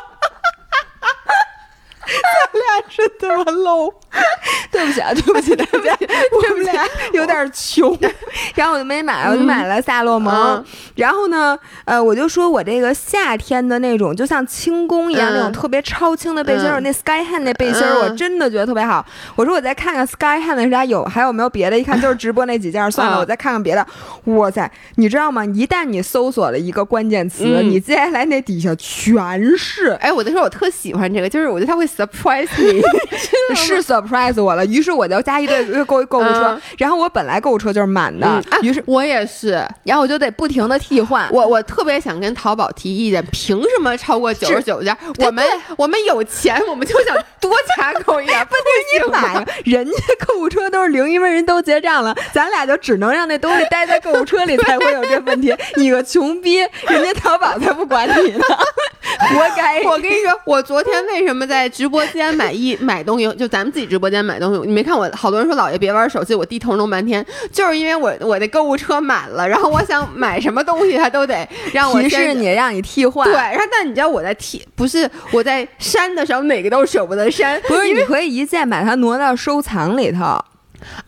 [2.04, 3.92] 咱俩真他妈 low，
[4.70, 5.96] 对不起啊，对不起 大家，
[6.32, 7.96] 我们俩有点穷，
[8.54, 10.64] 然后我就没买，我就买了萨洛蒙。
[10.94, 19.04] 然后呢，呃，我就说我这个夏天的那种，就像轻功一样那种特别超轻的背心儿，那 Sky Hand 那背心儿，我真的觉得特别好。
[19.36, 23.86] 我说我再看看 Sky Hand 的家有还有没有别的，一看就是直播那几件，算了，我再看看别的。
[24.24, 25.44] 哇塞，你知道吗？
[25.46, 29.90] 一旦你搜索了一个关键词，你接下来那底下全是。
[30.00, 31.88] 哎，我就说我特喜欢这个，就是我觉得它会。
[31.96, 32.48] Surprise
[33.50, 41.28] 你是 surprise 我了，于是我就加一堆购购物车，然后我本来购物车就是满的，于是我也是，然后我就得不停的替换。
[41.30, 44.96] 我我特别想跟淘宝提意见，凭什么超过九十九件？
[45.18, 45.44] 我们
[45.76, 48.38] 我们有钱，我们就想多加购一点。
[48.40, 49.92] 问题你买，人家
[50.26, 55.54] 购物车都是零，因为人都结账了，咱俩就只能让那东西待在购物车里，才会有这问题。
[55.76, 58.44] 你个穷逼，人家淘宝才不管你呢，
[59.30, 59.82] 活该！
[59.84, 61.68] 我跟你说，我昨天为什么在？
[61.74, 65.10] 直播间买一 买东西，就咱们自己直播间买东西，你没看我？
[65.14, 73.26] 好多人说老爷别玩手机，我低头弄半天，就是因为我我的购物车满了，然后我想买什么东西，他都得让我提示你，让你替换。
[73.26, 77.60] 对，然后但你知道我在替，不是我在删的时候，哪个都舍不得删。
[77.62, 80.42] 不是，你可以一键把它挪到收藏里头。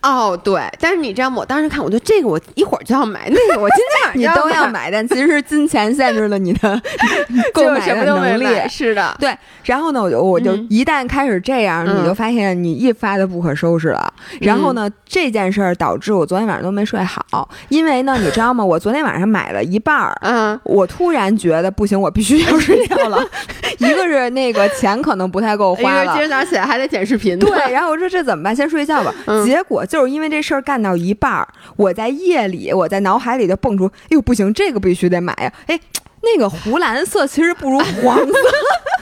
[0.01, 1.37] 哦，对，但是你知道吗？
[1.39, 6.81] 我当时看，我觉得这个我一会儿就要买，那个我今天晚 上你都要要买，但其实是金钱限制了你的
[7.53, 8.45] 购买的能力。
[8.69, 14.13] 是的，对，然后呢，我就我就嗯一旦开始这样，嗯你就发现你一发的不可收拾了。
[14.41, 18.63] 然后呢，这件事儿导致我昨天晚上都没睡好，因为呢，你知道吗？
[18.63, 20.17] 我昨天晚上买了一半儿。
[20.21, 23.23] 嗯，我突然觉得不行，我必须要睡觉了。
[23.79, 27.45] 一个是那个钱可能不太够花了今，儿早上起来还得剪视频呢。
[27.45, 28.55] 对，然后我说这怎么办？
[28.55, 29.13] 先睡觉吧。
[29.25, 35.53] 嗯结我就是因为这事儿干到一半儿，我在夜里，我在脑海里就蹦出，哎呦不行，这个必须得买呀！
[35.67, 35.79] 哎，
[36.21, 38.33] 那个湖蓝色其实不如黄色，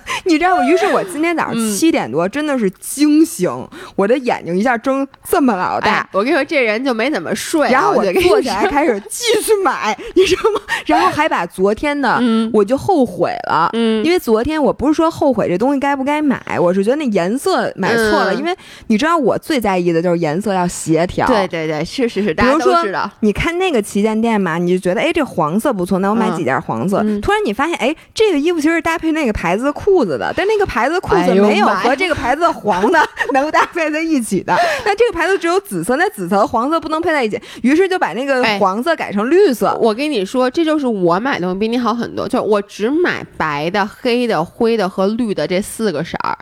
[0.26, 0.63] 你知道吗？
[0.65, 3.50] 于是我今天早上嗯七点多真的是惊醒，
[3.96, 5.91] 我的眼睛一下睁这么老大。
[5.91, 7.72] 哎，我跟你说，这人就没怎么睡啊。
[7.72, 10.62] 然后我就坐起来，开始继续买， 你知道吗？
[10.86, 18.56] 然后还把昨天的嗯我就后悔了，嗯因为昨天我不是说后悔这东西该不该买，我是觉得那颜色买错了，嗯因为
[18.88, 21.26] 你知道我最在意的就是颜色要协调。
[21.28, 23.10] 对对对，是是是，大家比如说都知道。
[23.22, 27.02] 你看那个旗舰店嘛，你就觉得哎这黄色不错，那我买嗯几件黄色。
[27.04, 32.99] 嗯突然你发现哎这个衣服其实搭配那个牌子的裤子的，但那个牌子的裤子没有和这个牌子的黄的
[33.31, 34.53] 能搭配在一起的。
[34.86, 39.77] 那这个牌子只有紫色，那紫色和黄色不能配在一起，于是就把那个哎黄色改成绿色。
[39.79, 46.38] 我跟你说，这就是我买东西比你好很多，就是我只买白的、黑的、灰的和绿的这四个色儿。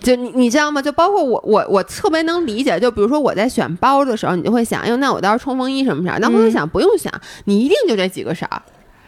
[0.00, 0.82] 就你你知道吗？
[0.82, 6.18] 就包括我我我特别能理解，就比如说我在选包的时候，你就会想，哎呦，那我到时候冲锋衣什么色儿？
[6.18, 7.10] 那我就嗯想不用想，
[7.46, 8.60] 你一定就这几个色儿。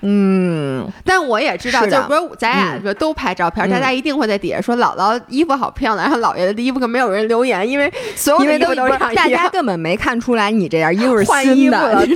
[0.09, 2.83] 嗯，但我也知道，是就比如咱俩嗯。
[2.83, 3.71] 说都拍照片，嗯。
[3.71, 12.07] 大家一定会在底下说姥姥衣服好漂亮，然后姥爷的衣服可没有人留言，因为所有的衣服都不是大家根本没看出来你这件衣服是新的？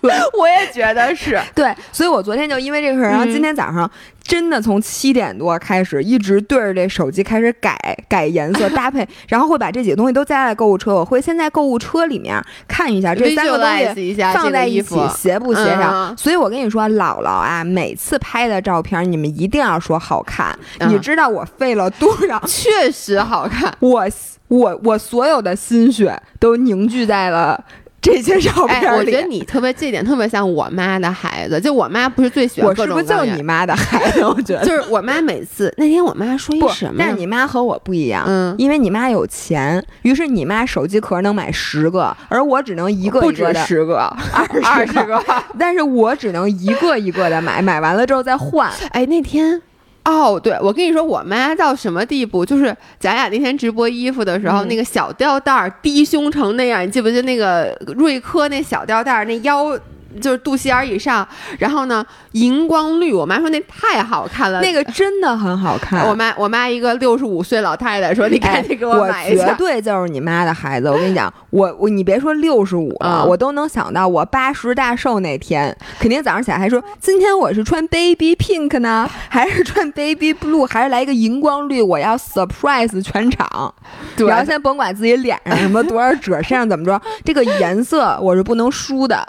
[0.00, 1.38] 对， 我也觉得是。
[1.54, 3.90] 对，所以我昨天就因为这个事儿，然后嗯今天早上
[4.30, 7.76] 真的从七点多开始，一直对着这手机开始改
[8.08, 10.94] 改颜色 搭配，然后会把这几个东西都加在购物车。
[10.94, 13.66] 我会先在购物车里面看一下这三个东
[13.96, 15.90] 西放在一起协不协调。
[15.90, 20.56] 嗯所以我跟你说，姥姥啊，每次拍的照片你们一定要说好看。
[20.78, 22.40] 嗯你知道我费了多少？
[22.46, 23.74] 确实好看。
[23.80, 24.06] 我
[24.46, 27.64] 我我所有的心血都凝聚在了
[28.00, 34.24] 这些照片我觉得你特别这点特别像我妈的孩子，就我妈不是最喜欢各我是不是就种各样是你妈的孩子？
[34.26, 43.98] 我觉得就是我妈每次那天我妈说一不什么，但是你妈和我不一样，嗯因为你妈有钱，于是你妈手机壳能买十个，而我只能一个一个的，十个，
[44.32, 45.22] 二二十个。
[45.58, 48.70] 但是我只能一个一个的买，买完了之后再换。
[48.92, 49.60] 哎，那天。
[50.04, 52.44] 哦，对，我跟你说，我妈到什么地步？
[52.44, 59.78] 就是咱俩那天直播衣服的时候，嗯那个小吊带儿低胸成那样，你记不记得那个瑞科那小吊带儿，那腰
[60.20, 61.26] 就是肚脐眼儿以上，
[61.58, 66.08] 然后呢荧光绿，我妈说那太好看了，那个真的很好看。
[66.08, 69.54] 我妈我妈一个六十五岁老太太说：“你赶紧给哎我买一下。
[69.54, 70.88] 对就是你妈的孩子。
[70.88, 83.72] 我跟你讲，我我你别说六十五了，嗯我都能想到我八十大寿那天，肯定早上起来还说，今天我是穿 baby pink 呢，还是穿 baby blue，还是来一个荧光绿，我要 surprise 全场。
[84.16, 89.26] 对然后先甭管自己脸上什么多少褶，身上怎么着，这个颜色我是不能输的。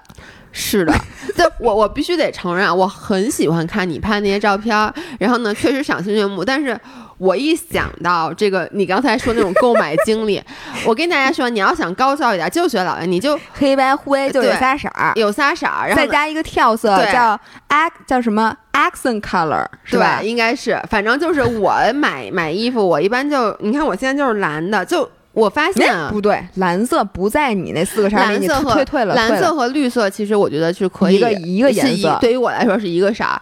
[0.52, 0.94] 是的，
[1.36, 6.44] 这我我必须得承认啊，我很喜欢看你拍那些照片儿，然后呢，确实赏心悦目。
[6.44, 6.78] 但是
[7.18, 10.42] 我一想到这个，你刚才说那种购买经历，
[10.86, 20.28] 我跟大家说，你要想高效一点，就学老爷，你就黑白灰就有仨色儿，有仨色儿，然后再加一个跳色，对叫 ac 叫什么 accent color 是吧对，？
[20.28, 33.42] 应该是，反正就是我买买衣服，我一般就你看我现在就是蓝的，就我发现啊哎，不对，蓝色不在你那四个色里，你蓝色和退退了，蓝色和绿色，其实我觉得是可以一个一个颜色对于我来说是一个色儿。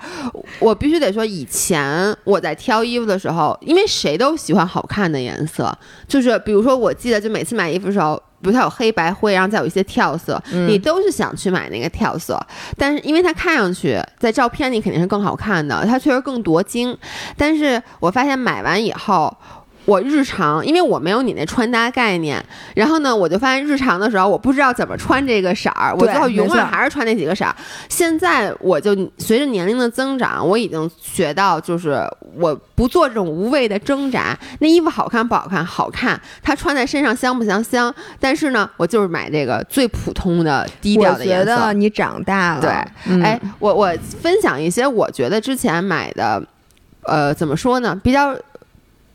[0.60, 5.76] 我必须得说，以前我在挑衣服的时候，因为谁都喜欢好看的颜色，
[6.08, 8.22] 就是比如说，我记得就每次买衣服的时候。
[8.42, 12.42] 比如它有黑白灰，然后再有一些跳色，嗯你都是想去买那个跳色，
[12.78, 16.98] 但是因为它看上去在照片里肯定是更好看的，它确实更夺精。
[17.36, 19.38] 但是我发现买完以后，
[19.90, 22.44] 我日常，因为我没有你那穿搭概念，
[22.76, 27.56] 然后呢，我就发现日常的时候，我不知道怎么穿这个色儿，我最后永远还是穿那几个色儿。
[27.90, 32.02] 现在我就随着年龄的增长，我已经学到，就是
[32.36, 34.38] 我不做这种无谓的挣扎。
[34.60, 35.66] 那衣服好看不好看？
[35.66, 37.64] 好看，它穿在身上香不香？
[37.64, 37.94] 香。
[38.20, 41.74] 但是呢，我就是买这个最普通的、低调的颜色觉得。
[41.74, 42.72] 你长大了，对
[43.08, 46.42] 嗯哎，我我分享一些我觉得之前买的，
[47.04, 48.36] 呃，怎么说呢，比较。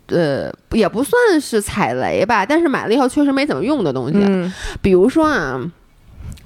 [0.08, 4.18] 呃，也不算是踩雷吧，但是买了以后确实没怎么用的东西。
[4.18, 5.60] 嗯比如说啊，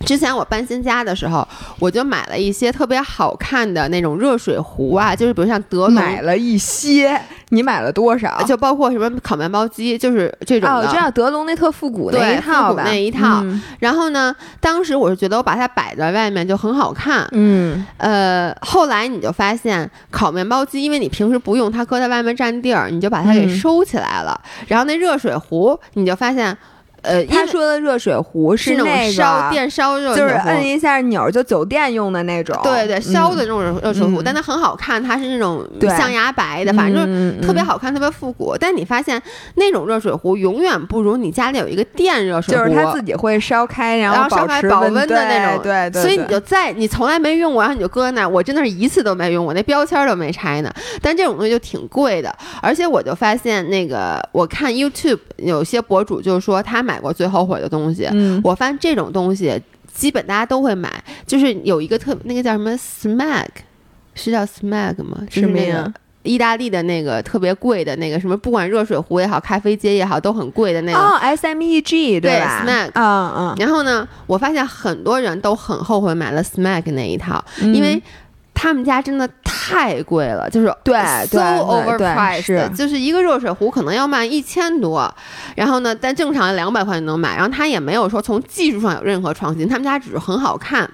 [0.07, 1.47] 之前我搬新家的时候，
[1.79, 8.41] 我就买了一些特别好看的那种热水壶啊，就是比如像德龙买了一些，你买了多少？
[8.45, 10.77] 就包括什么烤面包机，就是这种的。
[10.77, 13.45] 哦，我知道德龙那特复古那一套吧，那一套。
[13.81, 17.29] 然后呢，当时我是觉得我把它摆在外面就很好看。
[17.33, 24.41] 嗯，呃，后来你就发现烤面包机，因为你平时不用它，搁在外面占地儿，你就把它给收起来了。
[24.69, 26.57] 然后那热水壶，你就发现。
[27.03, 32.59] 呃，他说的热水壶是那种烧电烧热，就是摁一下钮就酒店用的那种。
[32.63, 38.57] 对对，烧的那种热水壶，但它很好看，它是那种象牙白的，反正就是特别好看，特别复古。
[38.59, 39.21] 但你发现
[39.55, 45.63] 那种热水壶永远不如你家里有一个电热水壶，就是它自己会烧开，然后烧开保温的那种。
[45.63, 46.03] 对对。
[46.03, 50.73] 所以你就在你从来没用过，然后你就搁那，我真的是一次都没用过，那标签都没拆呢。
[51.01, 57.69] 但这种东西就挺贵的，而且我就发现那个，我看 YouTube 有些博主就是说他买过最后悔的。
[57.69, 58.09] 东西，
[58.43, 59.61] 我发现这种东西
[59.93, 60.91] 基本大家都会买，
[61.27, 63.45] 就是有一个特那个叫什么 Smeg，
[64.15, 65.19] 是叫 Smeg 吗？
[65.29, 70.99] 是那个意大利的那个特别贵的那个什么，不管热水壶也好，咖啡机也好，都很贵的那个。
[70.99, 73.55] 哦，S M E G 对吧？Smag，嗯嗯。
[73.59, 78.03] 然后呢，我发现很多人都很后悔买了 Smeg 那一套，因为。
[78.61, 80.98] 他们家真的太贵了，就是对
[81.29, 85.09] ，so overpriced，就是一个热水壶可能要卖一千多，
[85.54, 90.90] 然后呢，但正常两百块钱能买，然后他也没有说从技术上有任何创新，他们家只是很好看。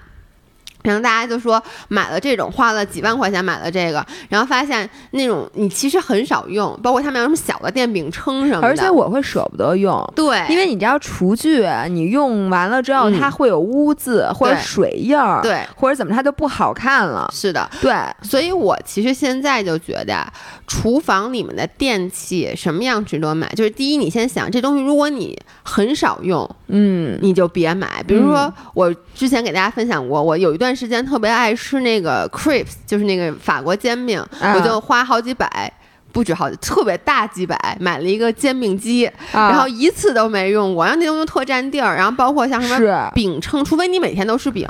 [0.85, 8.67] 然后大家就说买了这种花了几万块钱买了这个，然后发现那种你其实很少用，包括他们有什么小的电饼铛什么的。
[8.67, 17.27] 而且我会舍不得用，对，因为你知道厨具你用完了之后它会有污渍或者水印儿，对，或者怎么它就不好看了。
[17.33, 20.23] 是的，对，所以我其实现在就觉得
[20.67, 28.03] 厨房里面的电器什么样值得买，就是第一，你先想这东西如果你很少用，嗯，你就别买。
[28.05, 30.74] 比如说我之前给大家分享过，我有一段。
[30.75, 35.71] 时间特别爱吃那个 crepes，就是那个法国煎饼，我就花好几百。
[36.15, 44.65] 不止好特别大几百，买了一个煎饼机，然后一次都没用过，然后那东西特占地儿，然后包括像什么饼铛，除非你每天都吃饼，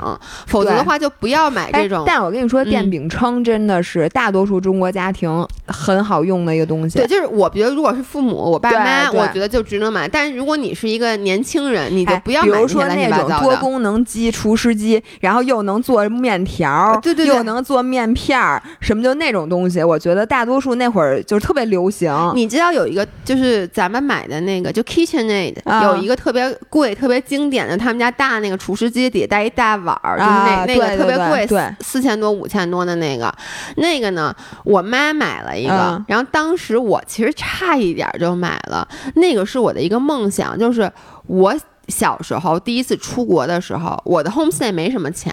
[0.48, 2.02] 否则的话就不要买这种。
[2.04, 6.98] 但我跟你说，电饼铛真的是大多数中国家庭很好用的一个东西。
[6.98, 10.08] 对，就是我觉得如果是父母，我爸妈，我觉得就值得买。
[10.08, 21.35] 但是如果你是一个年轻人，你就不要买比如说那种多功能机、厨师机，然后又能做面条，对对，又能做面片儿，什么就那种东西，我觉得大多数那会儿就。
[21.38, 33.32] 特别流行，你知道有一个就是咱们买的那个，就 KitchenAid 有一个特别贵、特别经典的，他们家大那个厨师机底下带一大碗儿，就是那那个特别贵，对，四千多、五千多的那个。
[33.76, 34.34] 那个呢，
[34.64, 38.86] 我妈买了一个，然后当时我其实差一点就买了。
[39.14, 40.90] 那个是我的一个梦想，就是
[41.26, 41.54] 我
[41.88, 45.32] 小时候第一次出国的时候，我的 homestay 没什么钱，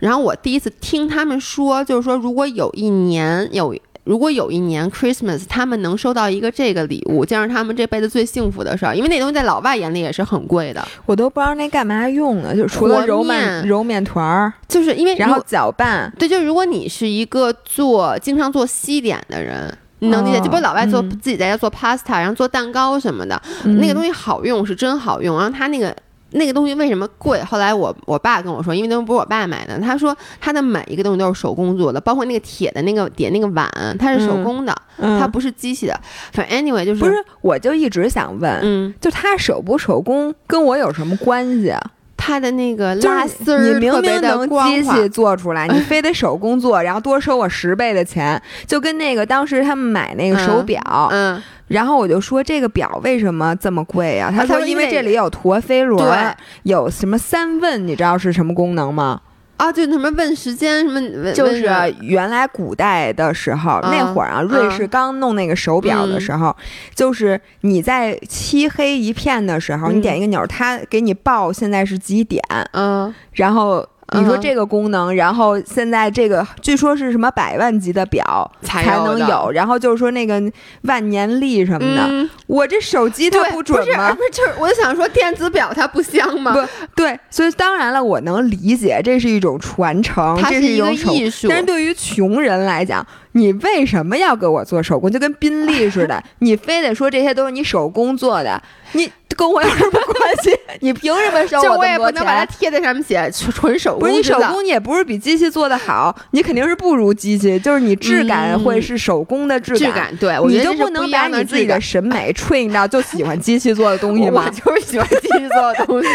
[0.00, 3.74] 然后我第一次听他们说，就是说如果有一年有。
[4.04, 10.86] 如果有一年 Christmas 他们能收到一个这个礼物，将是他们这辈子最幸福的事儿，因为那东西在老外眼里也是很贵的。
[11.06, 16.12] 我都不知道那干嘛用的，就除了揉面、揉面团儿，就是因为然后搅拌。
[16.18, 20.38] 对，就如果你是一个做经常做西点的人，你能理解？
[20.40, 25.94] 就比如老外做自己在家做 pasta，然后做蛋糕什么的，那个东西好用是真好用，然后它那个。
[26.32, 27.42] 那个东西为什么贵？
[27.44, 29.78] 后来我我爸跟我说，因为那不是我爸买的。
[29.78, 36.00] 他说他的每一个东西都是手工做的，包括那个铁的那个点那个碗，它是手工的，它不是机器的。
[36.32, 41.80] 反正 anyway 就是不是，我就一直想问，嗯，就他手不手工跟我有什么关系啊？
[42.16, 51.42] 他的那个拉丝儿，你明明能机器做出来， 你非得手工做，然后多收我十倍的钱，就跟那个当时他们买那个手表，嗯。
[51.72, 54.32] 然后我就说这个表为什么这么贵呀？
[54.34, 59.20] 他说因为这里有陀飞轮，有什么三问，你知道是什么功能吗？
[59.56, 61.64] 啊，就什么问时间什么，就是
[62.00, 66.54] 原来古代的时候那会儿啊，瑞士刚弄那个手表的时候，
[66.94, 72.42] 就是你在漆黑一片的时候，你点一个钮，它给你报现在是几点，
[72.72, 73.88] 嗯，然后。
[74.14, 80.40] 你说这个功能，然后现在这个据说是什么百万级的表才能有，然后就是说那个
[80.82, 82.28] 万年历什么的。
[82.46, 84.14] 我这手机它不准吗？
[84.14, 86.52] 不是，就是我就想说电子表它不香吗？
[86.52, 86.60] 不
[86.94, 91.48] 对，所以当然了，我能理解这是一种传承，这是一种艺术。
[91.48, 95.10] 但是对于穷人来讲，你为什么要给我做手工？
[95.10, 99.10] 就跟宾利似的， 你非得说这些都是你手工做的，你。
[99.34, 100.58] 跟我有什么关系？
[100.80, 102.46] 你凭什么收就我我这么多也不能把它？
[102.46, 114.50] 贴在上面写纯纯手工不是你手工，你也不是比机器做的好，你肯定是不如机器，就是你质感会是手工的质质感，对我觉得你就不能把你自己的审美 train 到就喜欢机器做的东西 我吗？
[114.50, 116.08] 就是喜欢机器做的东西。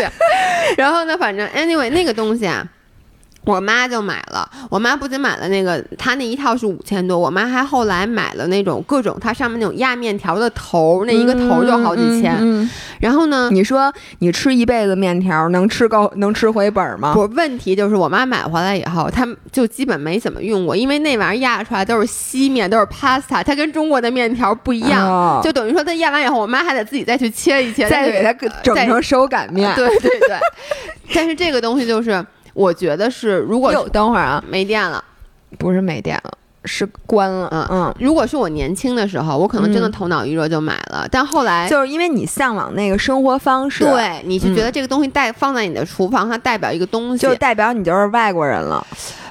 [0.78, 2.66] 然后呢，反正 anyway 那个东西啊。
[3.48, 12.36] 我妈就买了，我妈不仅买了那个，她那一套是五千多，我妈还后来买了那种各种它上面那种压面条的头儿，那一个头儿就好几千。
[12.36, 12.70] 嗯嗯嗯
[13.00, 17.14] 然后呢，你说你吃一辈子面条，能吃够能吃回本吗？
[17.14, 29.74] 不问题，就是我妈买回来以后，她就基本没怎么用过，因为那玩意儿压出来都是稀面，都是 pasta，它跟中国的面条不一样，哦就等于说它压完以后，我妈还得自己再去切一切，再给它整成手擀面。
[29.76, 30.38] 对对对。
[31.14, 32.26] 但是这个东西就是，
[32.58, 35.04] 我觉得是如果等会儿啊，没电了，
[35.60, 36.32] 不是没电了，
[36.66, 37.48] 是关了。
[37.52, 41.70] 嗯嗯，如果是我年轻的时候，我可能真的嗯头脑一热就买了，但后来。
[41.70, 47.22] 就是因为你向往那个生活方式，，对，你是觉得嗯这个东西带放在你的厨房，它代表一个东西。
[47.22, 48.84] 就代表你就是外国人了，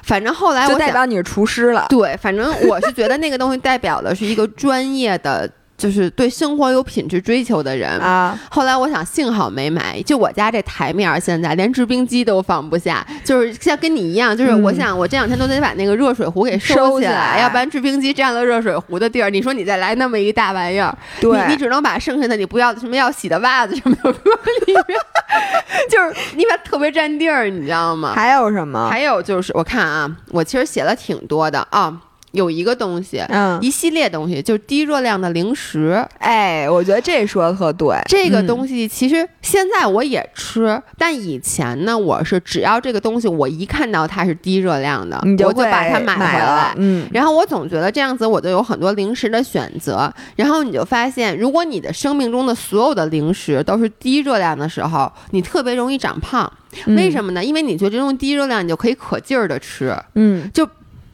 [0.03, 1.85] 反正后来就代表你是厨师了。
[1.89, 7.89] 对，反正我是觉得那个东西代表的是一个专业的，就是对生活有品质追求的人。
[7.99, 10.01] 啊，后来我想，幸好没买。
[10.01, 19.29] 就我家这台面儿，现在连制冰机都放不下，就是像跟你一样，就是嗯我想，我这两天都得把那个热水壶给起收起来要不然制冰机占了热水壶的地儿。
[19.29, 24.31] 你说你再来那么一大玩意儿，对，你你只能把剩下的你不要的什么要洗的袜子什么的搁
[24.65, 24.99] 里面，
[25.91, 28.13] 就是你把它特别占地儿，你知道吗？
[28.15, 28.89] 还有什么？
[28.89, 31.95] 还有就是，我看啊，我其实写了挺多的啊。
[32.37, 36.05] 有一个东西，嗯，一系列东西，就是低热量的零食。
[36.19, 37.97] 哎，我觉得这说的特对。
[38.07, 46.73] 这个嗯东西其实现在我也吃，但以前呢，我是只要这个东西，我一看到它是低热量的，我就把它买回来。。
[46.77, 50.13] 嗯，然后我总觉得这样子，我就有很多零食的选择。
[50.35, 56.51] 然后你就发现，如果你的生命中的所有的零食都是低热量的时候，你特别容易长胖。
[56.85, 57.27] 为什么？
[57.27, 57.43] 么呢？
[57.43, 59.93] 因为你觉得这种低热量，你就可以可劲儿的吃。
[60.13, 60.49] 嗯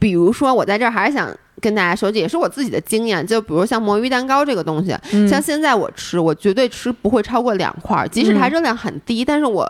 [0.04, 3.26] 比如说，我在这儿还是想跟大家说，这也是我自己的经验。
[3.26, 9.66] 就比如像魔芋蛋糕这个东西，嗯，像现在我吃，我绝对吃不会超过两块儿，即使它嗯热量很低，但是我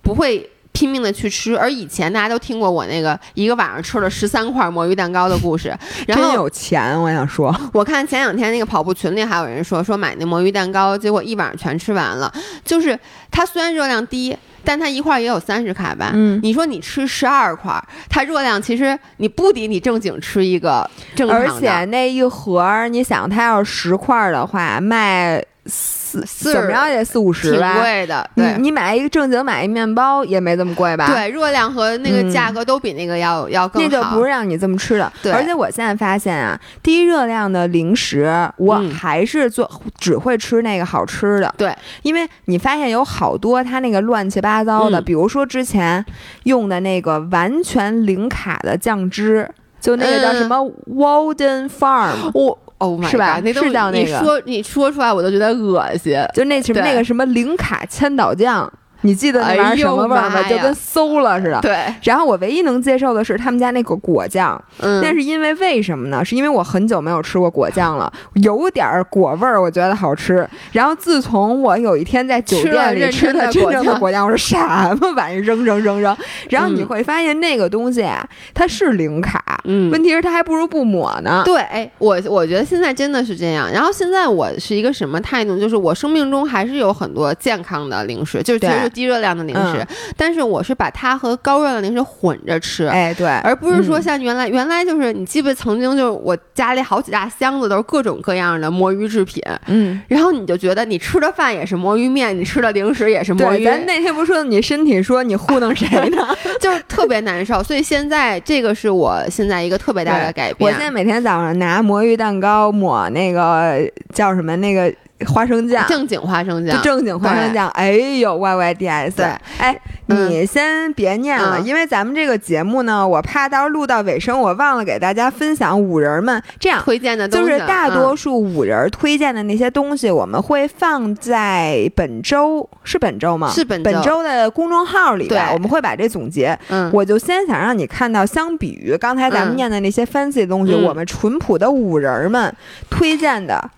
[0.00, 0.50] 不会。
[0.76, 5.68] 拼命的去吃，而以前大家都听过我那个一个晚上吃了十三块魔芋蛋糕的故事。
[6.08, 12.34] 然真后有钱，我想说， 我看前两天那个跑步群里还有人说说买那魔芋蛋糕，结果一晚上全吃完了。
[12.64, 12.98] 就是
[13.30, 16.12] 它虽然热量低，但它一块儿也有三十卡吧。
[16.14, 21.44] 嗯你说你吃十二块儿，它热量其实你不抵你正经吃一个正常的。
[21.52, 27.80] 而且那一盒儿，你想，它要是十块儿的话，卖四四怎么着也得四五十挺吧？
[27.80, 28.58] 贵的，你对。
[28.58, 31.06] 你买一个正经买一面包也没这么贵吧？。
[31.06, 34.10] 对，热量和那个嗯价格都比那个要、要更那好。
[34.10, 38.26] 就不是让你这么吃的，对而且我现在发现啊，低热量的零食，
[38.58, 41.52] 我嗯还是做、只会吃那个好吃的。
[41.56, 46.04] 对，因为你发现有好多它那个乱七八糟的，嗯比如说之前
[46.44, 49.50] 用的那个完全零卡的酱汁，
[49.80, 50.56] 就那个叫什么
[50.90, 56.16] Walden Farm，、我 Oh my 是吧是叫那个你说你说出来我都觉得恶心。
[56.34, 58.70] 就那什么那个什么零卡千岛酱，
[59.04, 60.42] 你记得那玩意儿哎呦什么味儿吗？
[60.48, 61.60] 就跟馊了似的。
[61.60, 66.24] 对，然后我唯一能接受的是他们家那个果酱，嗯，但是因为为什么呢？
[66.24, 70.48] 是因为我很久没有吃过果酱了，有点儿果味儿，我觉得好吃。
[70.72, 74.56] 然后自从我有一天在酒店里吃的真正的果酱，我说什
[74.98, 76.16] 么玩意儿，扔扔扔扔。
[76.48, 81.42] 然后你嗯会发现那个东西啊，它是零卡，嗯问题是它还不如不抹呢。
[81.44, 83.70] 对，哎，我我觉得现在真的是这样。
[83.70, 85.58] 然后现在我是一个什么态度？
[85.58, 89.86] 就是我生命中还是有很多健康的零食，就是其实对是低热量的零食，嗯
[90.16, 92.86] 但是我是把它和高热量零食混着吃。
[92.86, 100.00] 哎，对，而不是说嗯像原来，原来就是你记不曾经就是我家里好几大箱子都是各种各样的魔芋制品，嗯。
[100.08, 106.28] 然后你就觉得你吃的饭也是魔芋面，你吃的零食也是魔对，芋，咱那天不是说你身体说你糊弄谁呢？
[106.60, 107.62] 就是特别难受。
[107.62, 110.56] 所以现在这个是我现在一个特别大的改变。
[110.60, 113.80] 我现在每天早上拿魔芋蛋糕抹那个
[114.12, 114.92] 叫什么那个
[115.26, 119.26] 花生酱，正经花生酱，就正经花生酱，哎呦 Y Y D S，对，
[119.58, 120.28] 哎，嗯。
[120.28, 121.64] 你先别念了，嗯。
[121.64, 126.42] 因为咱们这个节目呢，我怕到时候录到尾声，我忘了给大家分享五人们。
[126.58, 126.82] 这样。
[126.82, 133.48] 推荐的就是大多嗯数五人推荐的那些东西，我们会放在本周是本周吗？
[133.50, 133.92] 是本周。
[133.92, 135.54] 本周的公众号里边，对。
[135.54, 136.58] 我们会把这总结。
[136.68, 139.56] 嗯，我就先想让你看到，相比于刚才咱们嗯。
[139.56, 140.82] 念的那些 fancy 的东西，嗯。
[140.82, 142.52] 我们淳朴的五人们
[142.90, 143.70] 推荐的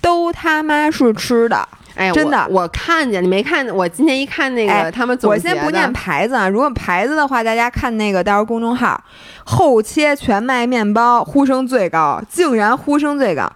[0.00, 1.68] 都他妈是吃的。
[1.94, 3.66] 哎，真的我，我看见你没看？
[3.74, 9.02] 我今天一看那个、哎他们总我先不念牌子啊，如果牌子的话，大家看那个到时候公众号
[9.44, 13.50] 后切全麦面包呼声最高，竟然呼声最高。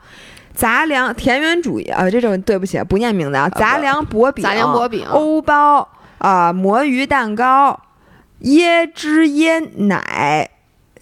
[0.53, 5.88] 杂粮田园主义啊，这种对不起，不念名字啊，杂粮薄饼，杂粮薄饼，欧包
[6.18, 7.78] 啊，魔芋蛋糕，
[8.43, 10.51] 椰汁椰奶，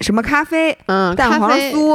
[0.01, 1.95] 什么咖啡，嗯，蛋黄酥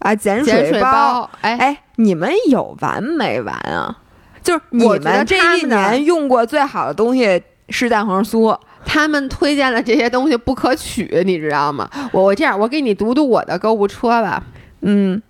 [0.00, 3.98] 啊，碱水包，哎哎，你们有完没完啊？
[4.42, 11.88] 就是你们这一年用过最好的东西是蛋黄酥，他们推荐的这些东西不可取，你知道吗？
[12.12, 14.42] 我我这样，我给你读读我的购物车吧，
[14.80, 15.22] 嗯。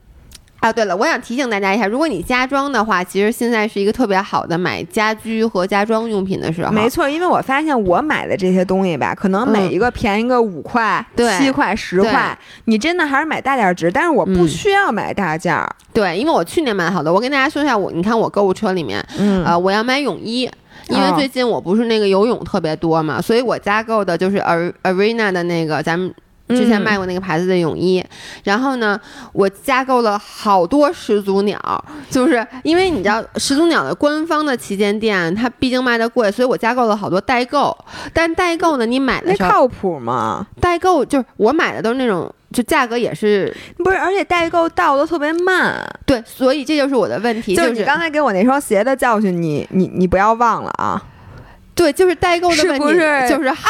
[0.63, 6.71] 啊，对了，我想提醒大家一下，如果你家装的话，其实现在是一个特别好的买家居和家装用品的时候。
[6.71, 11.05] 没错，因为我发现我买的这些东西吧，可能每一个便宜个五块、
[11.37, 13.91] 七块、十块，你真的还是买大件值。
[13.91, 15.69] 但是我不需要买大件儿。
[15.93, 19.05] 对，因为我去年买好的，我跟大家说一下，我你看我购物车里面，
[19.45, 20.49] 呃，我要买泳衣，
[20.89, 24.39] 因为最近我不是那个游泳特别多嘛，所以我加购的就是
[24.85, 26.15] Arena 的那个咱们。
[26.57, 28.05] 之前卖过那个牌子的泳衣，
[28.45, 29.01] 然后呢，
[29.33, 37.77] 我加购了好多始祖鸟，就是因为你知道始祖鸟的官方的旗舰店，它毕竟卖的贵，所以我加购了好多代购。
[38.13, 40.47] 但代购呢，你买的时候靠谱吗？
[40.61, 45.83] 代购就是我买的都是那种，就价格也是不是，而且代购到的特别慢。
[46.07, 47.55] 对，所以这就是我的问题。
[47.55, 51.03] 就是你刚才给我那双鞋的教训，你你你不要忘了啊。
[51.75, 53.69] 对，就是代购的问题，就是号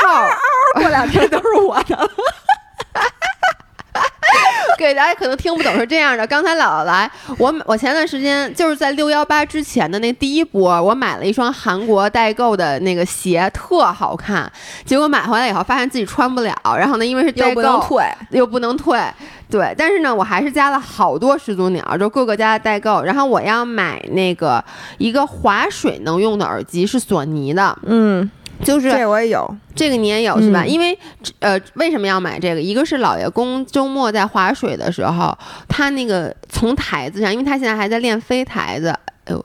[0.74, 1.96] 过两天都是我的。
[4.78, 14.50] 给大家可能听不懂是这样的，刚才姥姥来，我我前段时间就是在六幺八之前的那第一波，我买了一双韩国代购的那个鞋，特好看。
[14.84, 19.00] 结果买回来以后，发现自己穿不了，然后呢，因为是代购，又不能退，又不能退。
[19.48, 23.02] 对，但是呢，我还是加了好多始祖鸟，就各个家的代购。
[23.02, 24.64] 然后我要买那个
[24.98, 28.28] 一个划水能用的耳机，是索尼的，嗯。
[28.62, 30.64] 就是这我也有，这个你也有是吧？
[30.64, 30.98] 因为
[31.40, 32.60] 呃，为什么要买这个？
[32.60, 35.36] 一个是老爷公周末在划水的时候，
[35.68, 38.88] 他那个从台子上，因为他现在还在练飞台子。
[39.24, 39.44] 哎呦，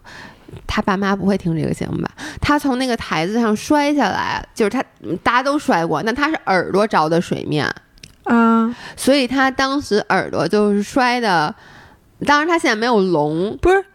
[0.66, 2.10] 他爸妈不会听这个节目吧？
[2.40, 4.84] 他从那个台子上摔下来，就是他
[5.24, 7.68] 大家都摔过，那他是耳朵着的水面
[8.24, 11.54] 啊，所以他当时耳朵就是摔的。
[12.26, 13.86] 当然他现在没有聋，不是。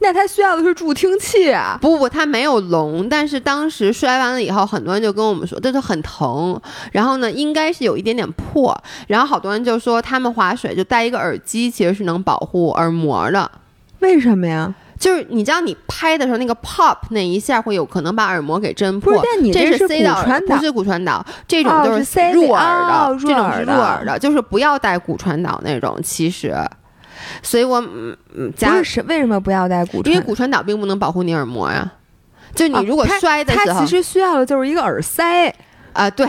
[0.00, 1.76] 那他需要的是助听器啊！
[1.80, 6.60] 不不不，他没有聋，但是当时摔完了以后，很多人就跟我们说，这就很疼。
[6.92, 8.80] 然后呢，应该是有一点点破。
[9.08, 13.50] 然后好多人就说，他们划水就戴一个耳机，其实是能保护耳膜的。
[13.98, 14.72] 为什么呀？
[15.00, 19.12] 就是你知道，你拍的时候那个 pop 那一下会有可能把耳膜给震破。
[19.12, 25.98] 不是，但你这是骨传导，不是骨传导，这种就是入耳的，这种是入耳的，就是不要戴骨传导那种。
[26.04, 26.54] 其实。
[27.42, 30.14] 所以，我嗯嗯，不是为什么不要戴骨传？
[30.14, 31.90] 因为骨传导并不能保护你耳膜呀。
[32.54, 35.54] 就你如果摔的时候，它其实需要的就是一个耳塞
[35.92, 36.26] 啊，对，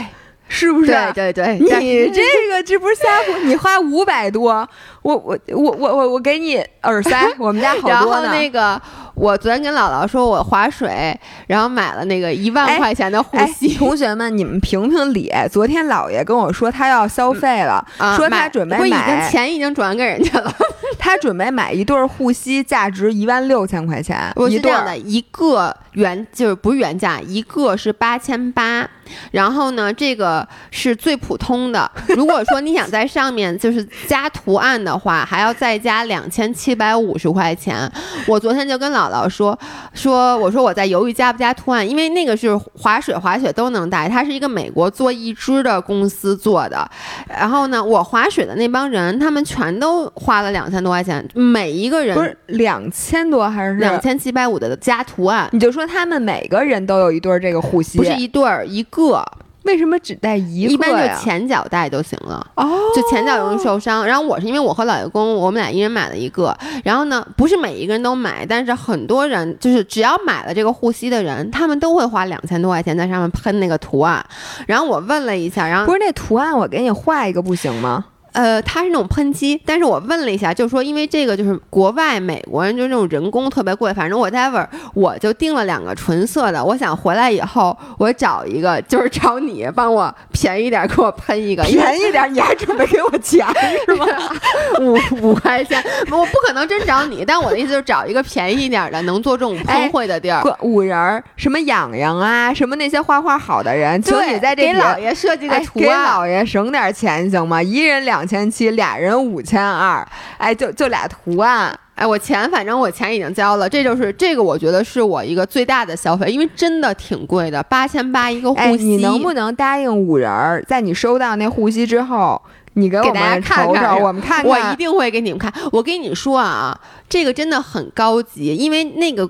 [0.47, 0.87] 是不是？
[0.87, 3.37] 对对对，你这个这不是瞎胡？
[3.45, 4.67] 你花五百多，
[5.01, 7.89] 我我我我我我给你耳塞， 我们家好。
[7.89, 8.81] 然后那个。
[9.15, 11.13] 我昨天跟姥姥说，我划水，
[11.45, 13.75] 然后买了那个一万块钱的护膝。
[13.75, 15.29] 同学们，你们评评理。
[15.51, 17.85] 昨天姥爷跟我说他要消费了，
[18.15, 20.49] 说他准备买，钱已经转给人家了。
[20.97, 24.31] 他准备买一对护膝，价值一万六千块钱。
[24.37, 28.89] 我是这样的，一个原就是不是原价，一个是八千八。
[29.31, 31.91] 然后呢，这个是最普通的。
[32.09, 37.89] 如果说你想在上面就是加图案的话，还要再加两千七百五十块钱。
[38.27, 39.57] 我昨天就跟姥姥说
[39.93, 46.85] 说，我说我在犹豫加不加图案，因为那个是滑水滑雪都能带，它是一个美国做一只的公司做的。
[47.27, 55.47] 然后呢，我滑雪的那帮人，他们全都花了两千多块钱，每一个人不是两千多还是两千七百五的加图案？
[55.53, 58.85] 你就说他们每个人都有一对这个护膝，不是一对儿一。
[58.89, 59.23] 个
[59.63, 64.05] 为什么只带一个一般就前脚带就行了哦，就前脚容易受伤。
[64.05, 66.57] 然后我是因为我和老爷公，我们俩一人买了一个。
[66.83, 74.25] 然后呢，不是每一个人都买，但是很多人就是只要买了这个护膝的人，他们都会花两千多块钱在上面喷那个图案。
[74.65, 78.05] 然后我问了一下，然后不是那图案我给你画一个不行吗？
[78.33, 93.45] 呃，它是那种喷漆，但是我问了一下，就是说，因为这个就是国外美国人就是那种人工特别贵，反正我待会儿我就订了两个纯色的，我想回来以后我找一个，就是找你帮我便宜点给我喷一个， 便宜点，你还准备给我钱
[93.85, 94.05] 是吗？
[94.79, 100.43] 五五块钱，我不可能真找你，但我的意思就是找一个便宜点的，能做这种喷绘的地儿。
[100.61, 107.63] 五人儿，什么痒痒啊，什么那些画画好的人，请你在这给老爷设计个图案，给老爷省点钱行吗？
[107.63, 108.18] 一人两。
[108.19, 110.05] 两千七，俩人五千二，
[110.37, 118.83] 哎，就就俩图案，哎，我钱反正我钱已经交了，这就是这个，我觉得是我一个最大的消费，因为真的挺贵的，八千八一个护膝。
[118.83, 122.41] 你能不能答应五人儿，在你收到那护膝之后？
[122.73, 124.45] 你给我们瞅瞅，看看我们看看。
[124.45, 125.51] 我一定会给你们看。
[125.71, 129.29] 我跟你说啊，这个真的很高级，因为那个。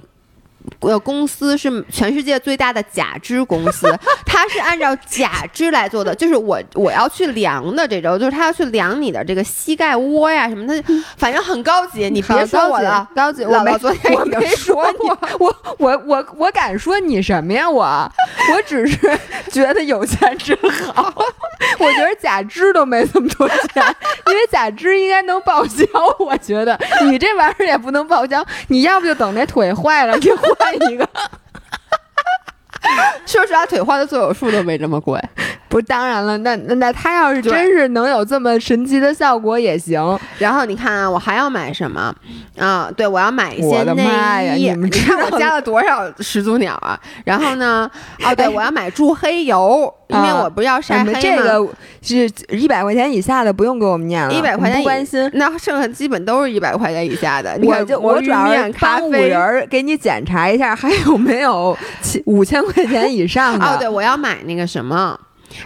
[0.79, 3.87] 呃，公司是全世界最大的假肢公司，
[4.25, 10.83] 它是按照假肢来做的，就是我我要去量的这周，就是他要去量你的这个膝盖窝呀什么的，
[11.17, 12.09] 反正很高级。
[12.09, 15.09] 你别好说我了，高级，我没昨天我已经没说说你，
[15.39, 17.69] 我我我我敢说你什么呀？
[17.69, 17.83] 我
[18.53, 18.97] 我只是
[19.51, 21.13] 觉得有钱真好，
[21.77, 23.83] 我觉得假肢都没这么多钱，
[24.27, 25.85] 因为假肢应该能报销。
[26.19, 30.29] 我觉得你这玩意儿也不能报销，你要不就等那腿坏了，你
[30.59, 31.09] 换一个。
[33.25, 35.19] 说实话，腿花的做手术都没这么贵。
[35.69, 40.19] 不是，当然了，那那那他要是真是能有这么神奇的效果也行。
[40.39, 42.13] 然后你看啊，我还要买什么
[42.57, 42.91] 啊？
[42.97, 44.69] 对，我要买一些内妈呀衣。
[44.71, 46.99] 你们知看道我加了多少始祖鸟啊？
[47.23, 47.89] 然后呢？
[48.25, 51.19] 哦，对，我要买助黑油，因为啊我不是要晒哎黑吗？
[51.21, 51.67] 这个
[52.01, 55.29] 是一百块钱以下的，不用给我们念了，一百块钱不关心。
[55.35, 57.55] 那剩下基本都是一百块钱以下的。
[57.57, 65.19] 你我就我主要鱼是面咖帮五啡人儿给你检查一下，还有没有七五千块钱以上的哦，对，我要买那个什么。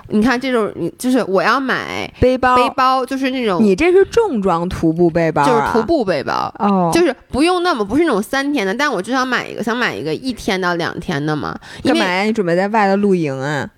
[0.09, 2.55] 你看这种，你就是我要买背包。
[2.55, 11.57] 背包，就是那种你这是重装徒步背包、啊，就是徒步背包，哦，就是不用那么不是那种三天的，但我就想买一个，想买一个一天到两天的嘛。
[11.83, 12.23] 干嘛呀？
[12.23, 13.69] 你准备在外头露营啊？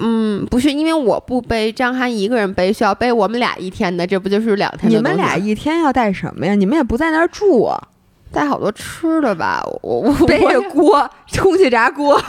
[0.00, 4.90] 嗯，不是，因为我不背，张涵一个人背需要背我们俩一天的，这不就是两天？
[4.90, 6.54] 你们俩一天要带什么呀？
[6.54, 7.82] 你们也不在那儿住啊？
[8.30, 9.62] 带好多吃的吧？
[9.82, 12.14] 我我背着锅，空气炸锅，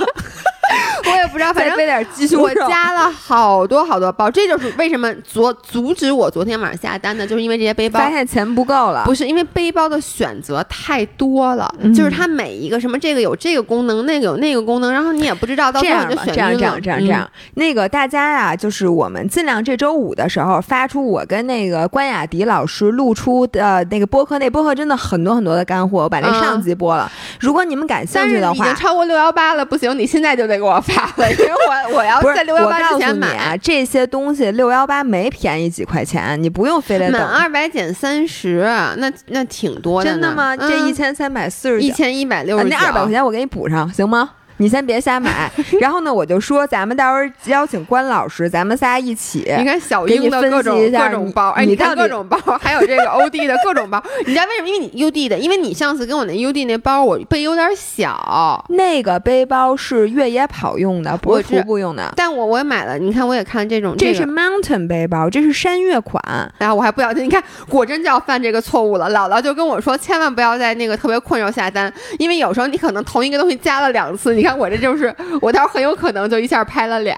[1.05, 2.69] 我也不知道，反正再背点鸡胸肉我。
[2.69, 8.09] 加了好多好多包，这就是为什么昨阻止我昨天晚上下单的，就是因为这些背包发。
[8.09, 27.11] 现钱不够了，不是因为背包的选择太多了，嗯就是它每一个什么这个有这个功能，那个有那个功能，然后你也不知道，到最后就选这样这样这样这样，那个大家呀、就是我们尽量这周五的时候发出我跟那个关雅迪老师录出的那个播客，那播客真的很多很多的干货，我把那嗯上集播了。
[27.39, 28.65] 如果你们感兴趣的话。
[28.65, 33.57] 已经超过六幺八了，不行，你现在就得给我发了，因为我我要在六幺八之前买。
[33.57, 37.21] 这些东西六幺八没便宜几块钱，你不用非得满。
[37.21, 38.61] 二百减三十，
[38.97, 40.09] 那那挺多的。
[40.09, 40.55] 真的吗？
[40.55, 44.31] 这一千三百四十九，一千一百六啊十九，那二百块钱我给你补上，行吗？
[44.59, 45.51] 你先别瞎买。
[45.81, 49.51] 然后呢，我就说咱们到时候邀请关老师，咱们仨一起。
[49.57, 54.67] 你看小英的各种各种包，哎，你看各种包，还有这个欧弟的各种包，你知道为什么？
[54.67, 62.13] 因为你 UD 的，因为你上次跟我那 UD 那包，我背有点小，那个背包是越野跑用的，不是徒步用的。
[62.15, 66.19] 但我我也买了，你看我也看这种，这是 mountain 背包，这是山岳款。
[66.57, 69.09] 然后我还不小心，你看，果真就要犯这个错误了。
[69.09, 74.33] 姥姥就跟我说，千万不要在那个特别困扰下单，因为有时候你可能同一个东西加了两次。
[74.35, 77.17] 你看我这就是，我倒很有可能就一下拍了俩。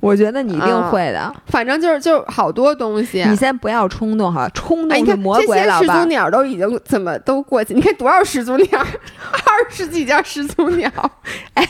[0.00, 1.32] 我觉得你一定嗯会的。
[1.46, 3.22] 反正就是就是好多东西。
[3.28, 6.04] 你先不要冲动哈，冲动是魔鬼，这些始祖。
[6.06, 7.72] 鸟都已经怎么都过去？
[7.72, 10.90] 你看多少始祖鸟， 二十几件始祖鸟。
[11.54, 11.64] 哎，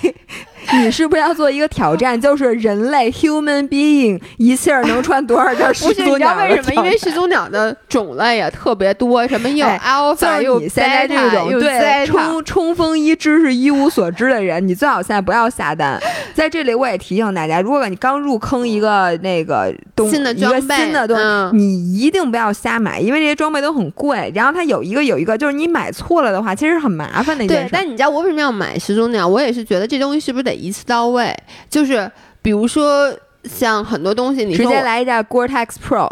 [0.73, 2.19] 你是不是要做一个挑战？
[2.21, 6.75] 就是人类 human being 一气儿能穿多少件始 不是，你祖知道为什么？
[6.75, 16.01] 因为始祖鸟的种类也特别多，什么又哎就 alpha 又是你现在这 beta 又种对冲冲锋衣知识一无所知的人，你最好现在不要下单。
[16.35, 24.31] 在这里我也提醒大家，如果你刚入坑一个那个东新的一个装备新的东西，嗯你一定不要瞎买，因为这些装备都很贵。
[24.35, 27.71] 然后它有一个有一个，就是你买错了的话，其实很麻烦的一件对，事。
[27.73, 29.27] 但你知道我为什么要买始祖鸟？
[29.27, 31.35] 我也是觉得这东西是不是得一次到位？
[31.69, 33.13] 就是比如说
[33.45, 36.11] 像很多东西，你直接来一件 Gore-Tex Pro，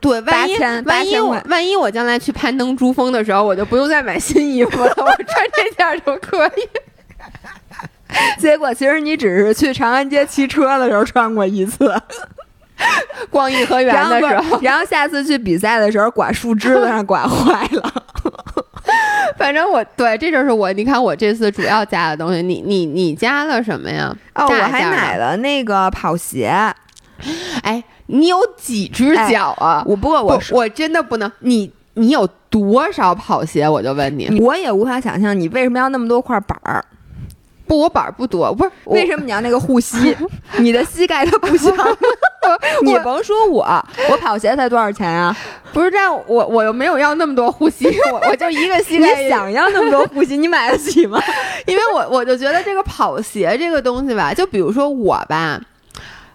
[0.00, 6.68] 对，万一8000万一我万一我将来去攀登珠峰的时候，我就不用再买新衣服了，我穿这件就可以。
[8.40, 11.94] 结果其实你只是去长安街骑车的时候穿过一次，
[13.28, 17.92] 逛颐和园的时候，然后下次去比赛的时候刮树枝子上刮坏了。
[19.36, 24.14] 反正我对这就是我，你看我这次主要加的东西，你你你加了什么呀？
[24.34, 26.48] 哦，我还买了那个跑鞋，
[27.62, 29.82] 哎，你有几只脚啊？
[29.86, 33.68] 我不过我不，我真的不能，你你有多少跑鞋？
[33.68, 36.84] 我就问你，我也无法想象你为什么要那么多块板儿。
[37.68, 40.16] 不，我板儿不多，不是为什么你要那个护膝？
[40.58, 41.72] 你的膝盖它不行。
[42.82, 43.62] 你甭说我，
[44.10, 45.36] 我跑鞋才多少钱啊？
[45.72, 49.28] 不是这样，我我又没有要那么多护膝，我 我就一个膝你盖。
[49.28, 51.22] 想要那么多护膝，你买得起吗？
[51.66, 55.60] 因为我我就觉得这个跑鞋这个东西吧，就比如说我吧，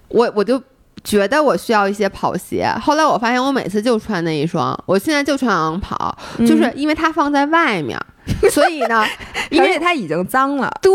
[0.09, 0.61] 我我就
[1.03, 2.67] 觉得我需要一些跑鞋。
[2.81, 7.99] 后来我发现我每次就穿那一双，我现在就穿昂跑，就是因为它放在外面，
[8.51, 9.05] 所以呢，
[9.49, 10.71] 因为而且它已经脏了。
[10.81, 10.91] 对。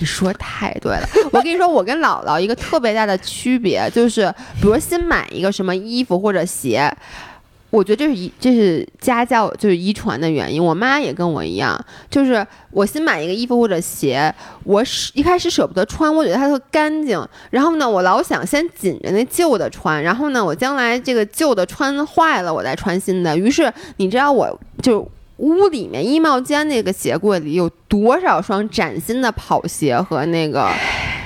[0.00, 6.88] 你说太对了，我跟你说，我跟姥姥一个特别大的区别就是，比如新买一个什么衣服或者鞋。
[7.70, 10.64] 我觉得这是遗，这是家教，就是遗传的原因。
[10.64, 17.22] 我妈也跟我一样，就是我新买一个衣服或者鞋，我舍一开始舍不得穿，我觉得它特干净。
[17.50, 23.36] 然后呢，我老想先紧着那旧的穿，然后呢，我将来这个旧的穿坏了，我再穿新的。
[23.36, 25.06] 于是你知道，我就
[25.36, 30.70] 屋里面衣帽间那个鞋柜里有多少双崭新的跑鞋和那个。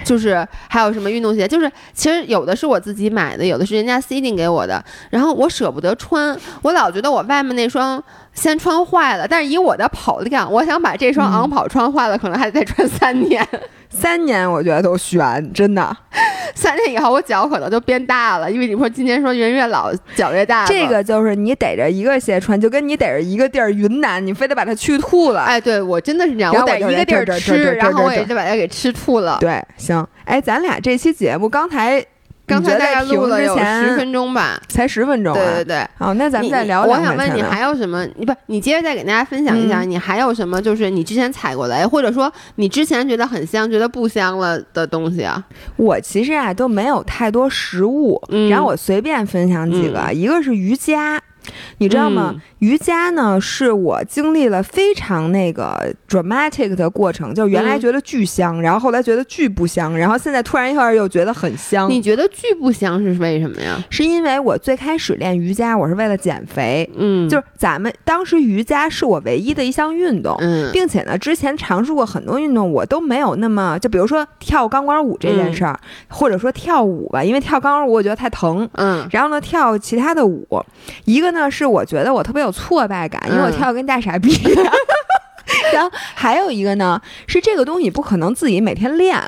[0.04, 13.46] 就是还有什么运动鞋，就是其实有的是我自己买的，有的是人家 C 定给我的，然后我舍不得穿，我老觉得我外面那双先穿坏了，但是以我的跑量，我想把这双昂跑穿坏了，可能还得再穿三年。
[13.92, 15.96] 三年我觉得都悬，真的。
[16.54, 20.66] 三年以后我脚可能就变大了，因为你说今年说人越老脚越大。
[20.66, 25.42] 这个就是你逮着一个鞋穿，就跟你逮着一个地儿云南，你非得把它去吐了。
[25.42, 29.38] 哎，对我真的是这样，我逮一个地儿吃，然后我也就把它给吃吐了。
[29.40, 32.04] 对，行，哎，咱俩这期节目刚才。
[32.52, 35.34] 刚才大概录了有十分钟吧，才十分钟。
[35.34, 36.84] 对对对，好，那咱们再聊。
[36.84, 38.06] 我想问你还有什么？
[38.16, 40.60] 你不，你接着再给大家分享一下，你还有什么？
[40.60, 45.42] 就是你之前踩过雷，或者说你之前觉得很香，觉得不香了的东西啊？
[45.76, 51.20] 我其实啊都没有太多食物，然后我随便分享几个，一个是瑜伽。
[51.78, 52.34] 你知道吗？
[52.58, 61.90] 瑜伽呢，是我经历了非常那个 dramatic 的过程，就是原来觉得巨香，然后后来觉得巨不香，然后现在突然一会儿又觉得很香。
[61.90, 63.78] 你觉得巨不香是为什么呀？
[63.90, 75.78] 是因为我最开始练瑜伽，我是为了减肥，嗯，就是咱们当时瑜伽是我唯一的一项运动，嗯，并且呢，之前尝试过很多运动，我都没有那么，就比如说跳钢管舞这件事儿，
[76.08, 80.46] 或者说跳舞吧，因为跳钢管舞我觉得太疼，嗯，然后呢，跳其他的舞，
[81.04, 82.50] 一个呢是我觉得我特别有。
[82.62, 84.30] 挫败感，因为我跳跟大傻逼。
[85.72, 89.18] 然后还有一个呢，是这个东西不可能自己每天练，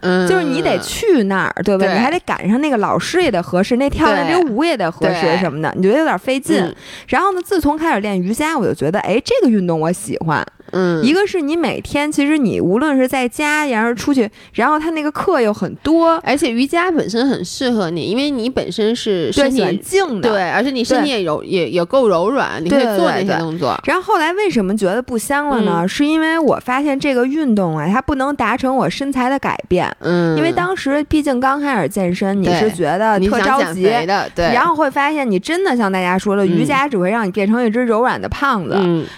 [0.00, 1.86] 嗯，就是你得去那儿，对吧？
[1.86, 6.74] 你还得赶上那个老师也得合适，那跳那这舞也得合适什么的，你觉得有点费劲。
[7.08, 10.44] 然后呢，自从开始练瑜伽，我就觉得，哎，这个运动我喜欢。
[10.74, 23.78] 嗯，一个是你每天，其实你无论是在家，然后出去，然后他那个课又很多，而且瑜伽本身很适合你，因为你本身是身体静的，对，而且你身体也柔也也够柔软，你可以做那些动作。
[23.84, 25.86] 然后后来为什么觉得不香了呢？
[25.86, 29.88] 是因为我发现这个运动啊，它不能达成我身材的改变。
[30.00, 38.76] 嗯，因为当时毕竟刚开始健身，你是觉得特着急的，对，然后会发现你真的像大家说的，瑜伽只会让你变成一只柔软的胖子，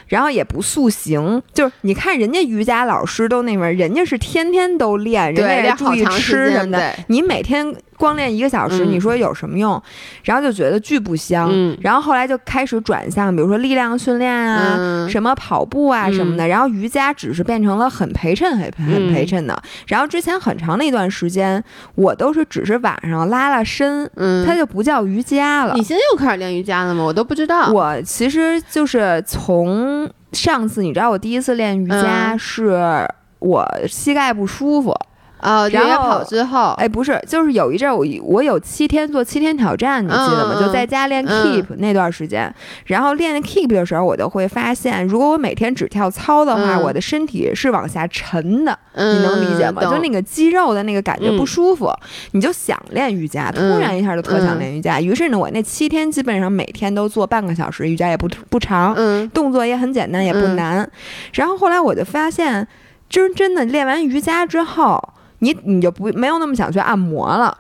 [0.09, 2.31] 然后也不塑形，就是你看人。
[2.37, 6.93] 家瑜伽老师都那边，人家是天天都练，人家也注意吃什么的。
[7.07, 9.83] 你每天光练一个小时，你说有什么用？
[10.25, 11.51] 然后就觉得巨不香。
[11.81, 16.47] 然后后来就开始转向，比如说力量训练啊，什么跑步啊什么的。
[16.47, 19.59] 然后瑜伽只是变成了很陪衬、很很陪衬的。
[19.87, 21.63] 然后之前很长的一段时间，
[21.95, 24.11] 我都是只是晚上拉拉伸，
[24.45, 25.73] 它就不叫瑜伽了。
[25.75, 27.03] 你现在又开始练瑜伽了吗？
[27.03, 27.73] 我都不知道。
[27.73, 30.07] 我其实就是从。
[30.33, 33.09] 上次你知道我第一次练瑜伽是
[33.39, 34.95] 我膝盖不舒服。
[35.39, 40.59] 啊，然后跑之后，哎，不是，就是有一阵我我有七天做七天挑战，你记得吗？
[40.59, 42.53] 就在家练 keep 那段时间，
[42.87, 49.82] 然后练 keep 的时候，我就会发现，如果我每天只跳操的话，我的身体是往下沉的，你能理解吗？
[49.82, 51.93] 就那个肌肉的那个感觉不舒服，
[52.32, 55.01] 你就想练瑜伽，突然一下就特想练瑜伽。
[55.01, 58.95] 于是呢，我那七天基本上每天都做半个小时瑜伽，也不不长，
[59.34, 60.91] 动作也很简单，也不难。
[61.34, 62.66] 然后后来我就发现，
[63.09, 65.12] 真真的练完瑜伽之后。
[65.41, 67.57] 你你就不没有那么想去按摩了，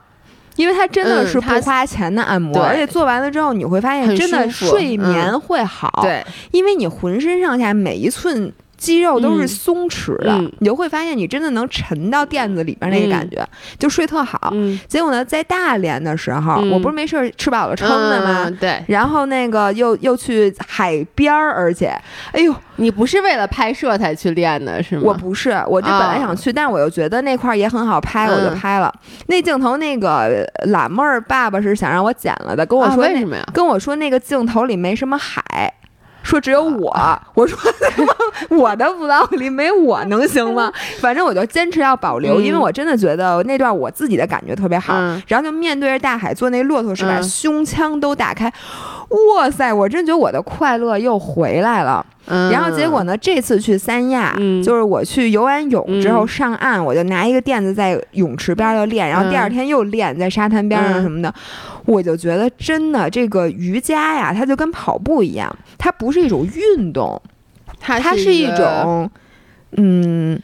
[0.56, 8.52] 因为它真的是不花钱的按摩，而且做完了之后你会发现真的睡眠会好，对，因为你浑身上下每一寸。
[8.76, 13.46] 肌肉都是松弛的，你就会发现你真的能沉到垫子里边那个感觉，
[13.78, 14.52] 就睡特好。
[14.86, 18.50] 结果呢，在大连的时候，我不是没事吃饱了撑的吗？
[18.60, 18.82] 对。
[18.86, 21.88] 然后那个又又去海边儿，而且，
[22.32, 25.02] 哎呦，你不是为了拍摄才去练的是吗？
[25.06, 28.92] 我不是，我就本来想去，但是我又觉得那块儿也很好拍，我就拍了。
[29.26, 33.44] 那镜头，那个懒妹儿爸爸是想让我剪了的，跟我说为什么呀？
[33.52, 35.72] 跟我说那个镜头里没什么海。
[36.26, 36.92] 说只有我，
[37.34, 37.56] 我说
[38.50, 40.72] 我的 vlog 里没我能行吗？
[41.00, 44.94] 反正我就坚持要保留，因为我真的觉得那段我自己的感觉特别好。
[45.28, 48.52] 然后就面对着大海做那骆驼式，把胸腔都打开，
[49.08, 49.72] 哇塞！
[49.72, 52.04] 我真觉得我的快乐又回来了。
[52.50, 53.16] 然后结果呢？
[53.16, 54.34] 这次去三亚，
[54.64, 61.32] 就是我去游完泳之后上岸，我就拿一个垫子在泳池边儿就练，然后第二天又练在沙滩边上什么的，
[61.84, 66.44] 我就觉得真的这个瑜伽呀，它就跟跑步一样，它不是一种
[66.76, 67.20] 运动，
[67.78, 69.10] 它是一种，
[69.76, 70.40] 嗯。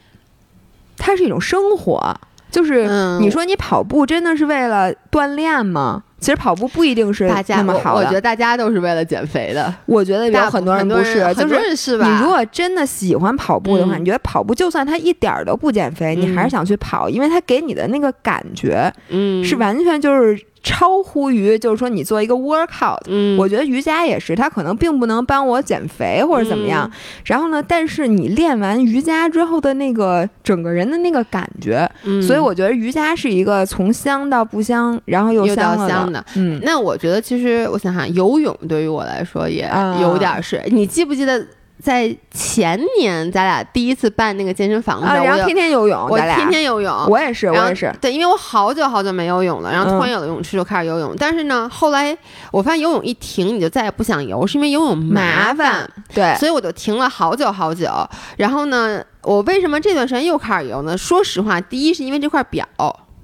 [0.98, 2.14] 它是一种生活，
[2.48, 6.04] 就是嗯你说你跑步真的是为了锻炼吗？
[6.22, 8.00] 其实跑步不一定是那么好的。
[8.00, 11.98] 我我觉得大家都是为了减肥的，我觉得有很多人不是，就是？
[11.98, 23.00] 你如果真的喜欢跑步的话，嗯你觉得跑步就算它一点儿都不减肥，你还是嗯想去跑，因为它给你的那个感觉嗯是完全就是超乎于，就是说你做一个 workout。
[23.08, 26.88] 嗯，我觉得瑜伽也是，它可能并不能帮我减肥或者怎么样。
[27.24, 36.22] 然后呢，但是你练完瑜伽之后的那个整个人的那个感觉，嗯，所以我觉得瑜伽是一个从香到不香，然后又香了香的。
[36.36, 40.62] 嗯，那我觉得其实我想想，游泳对于我来说也啊有点儿是。
[40.66, 41.44] 你记不记得
[41.82, 47.92] 在前年咱俩第一次办那个健身房的时啊，候，然后我天天游泳，我俩天天游泳，我也是，我也是。
[48.00, 51.12] 对，因为我好久好久没游泳了，然后突然有了泳池就开始游泳。
[51.18, 52.16] 但是呢，后来
[52.52, 57.88] 我发现游泳一停你就再也不想游，是因为游泳麻烦，对，所以我就停了好久好久。
[58.36, 60.96] 然后呢，我为什么这段时间又开始游呢？
[60.96, 62.64] 说实话，第一是因为这块表，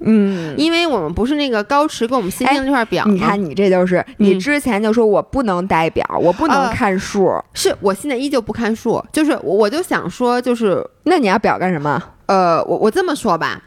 [0.01, 3.11] 嗯，因为我们不是那个高驰给我们新订的这块表吗？
[3.11, 12.01] 你看你这就是，你嗯之前就说我不能戴表，我不能啊看数，是我现在依旧不看数，就是我我就想说，就是那你要表干什么？
[12.27, 13.61] 呃，我我这么说吧。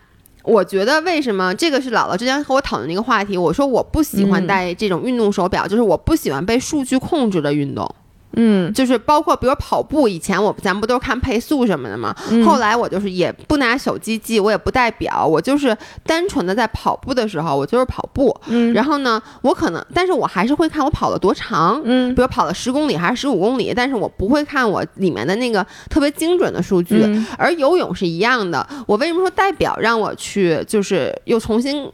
[0.45, 3.39] 我觉得为什么这个是姥姥之前和我讨论的一个话题？
[3.39, 7.89] 我说我不喜欢嗯戴这种运动手表，就是我不喜欢被数据控制的运动，
[8.35, 12.15] 嗯，就是包括比如跑步，以前我咱不都是看配速什么的吗？
[12.31, 18.35] 嗯后来我就是也不拿手机记，我也不带表，我就是单纯的在跑步的时候，我就是跑步。
[18.47, 27.03] 嗯，然后呢，我可能，但是我还是会看我跑了多长，嗯比如跑了十公里还是十五公里，但是我不会看我里面的那个特别精准的数据。
[27.05, 31.91] 嗯而游泳是一样的，我为什么说代表让我去，就是又重新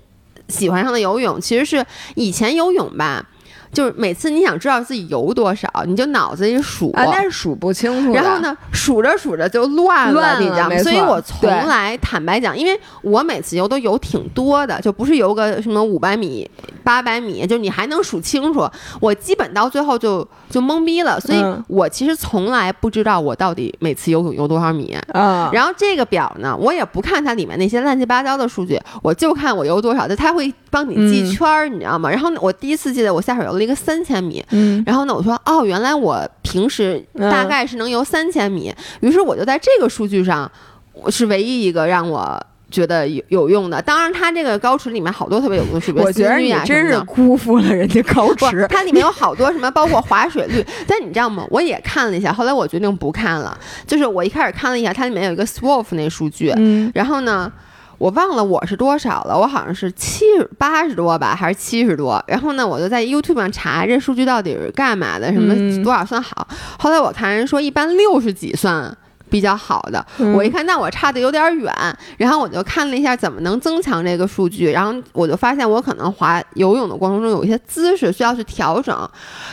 [0.49, 1.41] 喜欢上了游泳？
[1.41, 1.84] 其实是
[2.14, 3.24] 以前游泳吧，
[3.73, 6.91] 就是每次你想知道自己游多少，你就脑子里数。
[6.93, 8.12] 啊，但是数不清楚。
[8.12, 8.39] 然后？
[8.39, 10.79] 呢，数着数着就乱了，你知道吗？
[10.79, 16.49] 所以我从来坦白讲，因为我每次游都游挺多的，就不是游个什么五百米、
[16.85, 18.69] 八百米，就你还能数清楚。
[19.01, 24.97] 我基本到最后就就懵逼了，所以嗯我其实从来不知道我到底每次游泳游多少米。
[25.12, 32.11] 啊，然后这个表呢，我也不看它里面那些乱七八糟的数据，我就看我游多少，就它会帮你记嗯圈儿，你知道吗？
[32.11, 40.51] 然后呢，我第一次记得我下水游了一个三千米，嗯然后呢，我说哦，原来我平时嗯大概是能游三千米，于是我就在这个数据上，
[40.93, 42.41] 我是唯一一个让我。
[42.71, 48.66] 觉得有有用的，当然它这个高池里面好多特别有用的数据，我觉得你真是辜负了人家高不驰，。
[48.69, 50.62] 它里面有好多什么，包括划水率。
[50.87, 51.47] 但你知道吗？
[51.49, 53.59] 我也看了一下，后来我决定不看了。
[53.87, 57.51] 就是我一开始看了一下，它里面有一个 SWOT 那数据，嗯然后呢，
[57.99, 62.22] 我忘了我是多少了，我好像是七十八十多吧，还是七十多？
[62.26, 66.46] 然后呢，我就在 YouTube 上查这数据到底是干嘛的，什么嗯多少算好。
[66.78, 68.96] 后来我看人说一般六十几算。
[69.30, 71.70] 比较好的，嗯我一看，那我差的有点远，
[72.16, 78.96] 然后我就看了一下怎么能增强这个数据，然后我就发现我可能滑游泳的过程中有一些姿势需要去调整，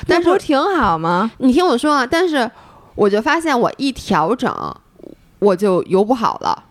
[0.08, 1.30] 但是那不是挺好吗？
[1.40, 2.50] 你听我说啊，但是
[2.96, 4.50] 我就发现我一调整，
[5.40, 6.64] 我就游不好了。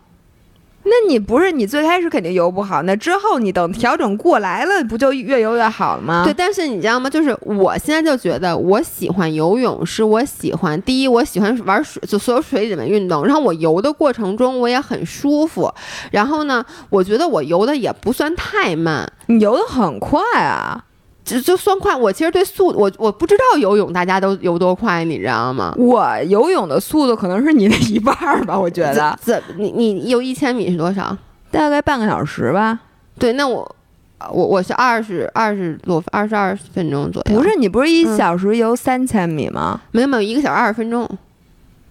[0.84, 6.22] 那你不是你最开始肯定游不好，那之后你等调整过来了，不就越游越好了吗？
[6.24, 7.08] 对，，但是你知道吗？
[7.08, 13.24] 就是我现在就觉得我喜欢游泳，是我喜欢第一，我喜欢玩水，就所有水里面运动。
[13.24, 15.72] 然后我游的过程中我也很舒服。
[16.10, 20.84] 然后呢，我觉得我游的也不算太慢，你游的很快啊！
[21.24, 21.96] 就就算快。
[21.96, 25.74] 我其实对速，我我不知道游泳大家都游多快，你知道吗？
[25.78, 31.16] 我游泳的速度可能是你的一半儿吧，我觉得怎你你游一千米是多少？
[31.50, 32.78] 大概半个小时吧。
[33.18, 33.76] 对，那我
[34.30, 37.36] 我我是二十二十多二十二分钟左右。
[37.36, 39.80] 不是你不是一嗯小时游三千米吗？
[39.92, 41.08] 没有没有一个小时二十分钟，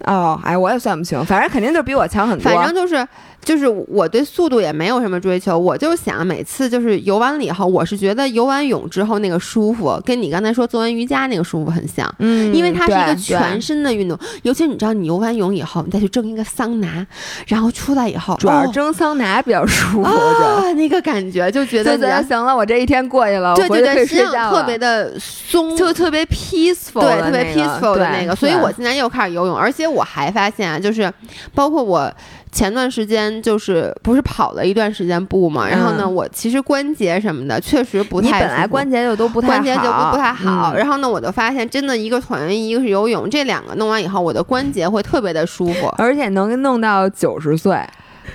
[0.06, 2.52] 哦，哎，我也算不清，反正肯定就比我强很多。
[2.52, 3.08] 反正就是
[3.44, 12.10] 就是我对速度也没有什么追求，我就想每次就是游完了以后，我是觉得游完泳之后那个舒服，跟你刚才说做完瑜伽那个舒服很像。
[12.20, 17.06] 嗯，因为它是一个全身的运动，尤其你知道，你游完泳以后，你再去蒸一个桑拿，
[17.48, 31.12] 然后出来以后，哦主要蒸桑拿比较舒服，我那个感觉就觉得行了，我这一天过去了，对对对，我回去可以实际上睡觉了特别的松，就特别 peaceful，对，特别 peaceful 的那个，所以我现在又开始游泳，而且我还发现啊，就是
[31.54, 32.12] 包括我
[32.54, 36.14] 前段时间就是不是跑了一段时间步嘛，然后呢，嗯。
[36.14, 40.78] 我其实关节什么的确实不太你本来关节就都不太好关节就不不太好，嗯。
[40.78, 45.88] 然后呢，我就发现真的一个椭圆仪，一个是游泳，这两个弄完以后，我的关节会特别的舒服。
[45.98, 47.78] 而且能弄到九十岁。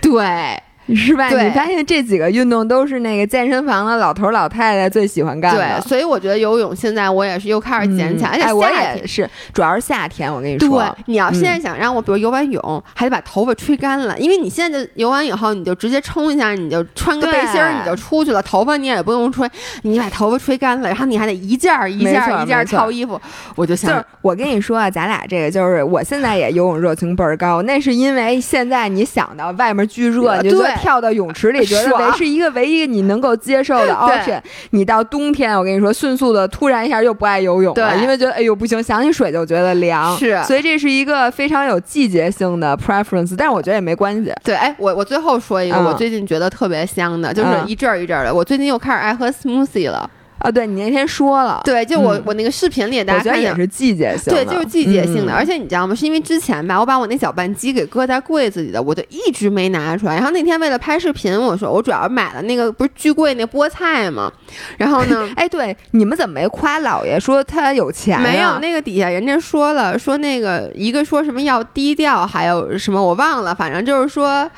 [0.02, 0.60] 对，
[0.94, 1.28] 是吧？
[1.30, 5.60] 对你发现这几个运动都是那个健身房的老头老太太最喜欢干的。
[5.60, 10.32] 对，所以我觉得游泳现在我也是又开始捡起来，而且哎，我也是，主要是夏天。
[10.32, 19.48] 我跟你说，对，你要现在嗯想让我，比如游完泳，还得把头发吹干了，因为你现在就游完以后，你就直接冲一下，你就穿个背心儿，你就出去了，头发你也不用吹，
[19.82, 23.20] 你把头发吹干了，然后你还得一件儿一件儿一件套衣服，
[23.54, 24.04] 我就就是想。
[24.22, 34.40] 我跟你说啊，咱俩这个就是，我现在也游泳热情倍儿高，那是因为现在你想到外面巨热，你就对跳到泳池里，觉得爽为是一个唯一你能够接受的 option。
[34.70, 40.16] 你到冬天，我跟你说，迅速的突然一下又不爱游泳了，因为觉得哎呦不行，想起水就觉得凉。
[40.16, 44.32] 是所以这是一个非常有季节性的 preference，但是我觉得也没关系。
[44.42, 48.34] 对，哎，我我最后说一个，嗯我最近觉得特别香的，就是嗯一阵儿一阵儿的。
[48.34, 50.08] 我最近又开始爱喝 smoothie 了。
[50.38, 55.94] 啊，对你那天说了，对，就我、嗯我那个视频里，大家也是季节性的，对，就是季节性的，嗯而且你知道吗？
[55.94, 60.14] 是因为之前吧，我把我那搅拌机给搁在柜子里的，我就一直没拿出来。
[60.14, 64.32] 然后那天为了拍视频，我说我主要买了那个不是巨贵那菠菜嘛，
[64.76, 68.22] 然后呢， 哎，对，你们怎么没夸姥爷说他有钱、啊？
[68.22, 74.48] 没有，那个底下人家说了，说那个一个说什么要低调，还有什么我忘了，反正就是说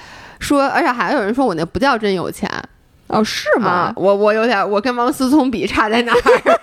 [0.40, 2.50] 说，而且还有人说我那不叫真有钱
[3.10, 3.70] 哦，是吗？
[3.70, 6.20] 啊，我我有点我跟王思聪比差在哪儿？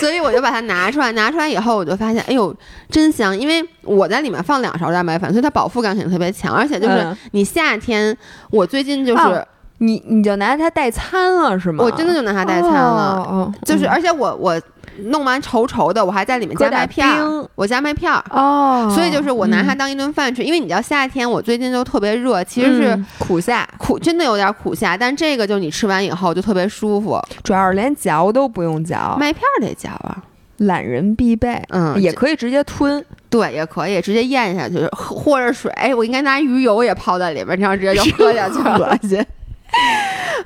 [0.00, 2.54] 所以我就把它拿出来，拿出来以后我就发现，哎呦，
[2.90, 3.38] 真香！
[3.38, 8.16] 因为我在里面放两勺蛋白粉，所以它饱腹感肯定特别强，而且就是嗯你夏天，
[8.50, 9.46] 我最近就是、哦
[9.78, 11.84] 你你就拿它代餐了是吗？
[11.84, 13.52] 我真的就拿它代餐了。
[13.64, 14.60] 就是，嗯而且我我
[15.06, 17.06] 弄完稠稠的，我还在里面加麦片
[17.56, 27.20] 我加麦片儿，哦，所以就是我拿它嗯当一顿饭吃，因为你知道夏天我最近就特别热，其实是嗯苦夏，苦，真的有点苦夏，但这个就你吃完以后就特别舒服。
[27.42, 30.22] 主要是连嚼都不用嚼，麦片儿得嚼啊，
[30.58, 31.60] 懒人必备。
[31.70, 38.96] 嗯，也可以直接吞，对，也可以直接咽下去，喝或者水，哎，我应该拿鱼油也泡在里边，这样直接就 喝下去了。
[39.02, 39.26] 恶心。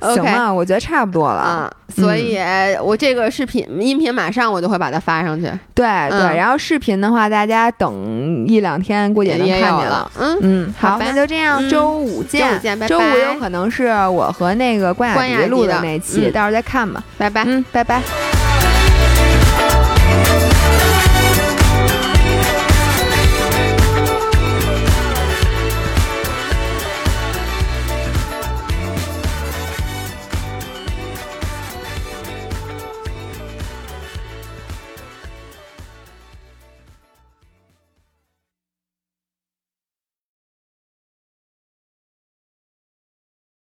[0.15, 1.39] 行吧，我觉得差不多了。
[1.39, 2.39] 啊、所以
[2.81, 10.11] 我这个视频音频马上我就会把它发上去，对对，嗯然后视频的话，大家等一两天估计也能看见了。。
[10.17, 12.49] 嗯，嗯，好，那就这样，嗯周五见。
[12.49, 17.03] 周五见拜周五有可能是我和那个关雅迪录的那期，嗯到时候再看吧。
[17.17, 17.43] 拜拜。
[17.45, 18.01] 嗯，拜拜。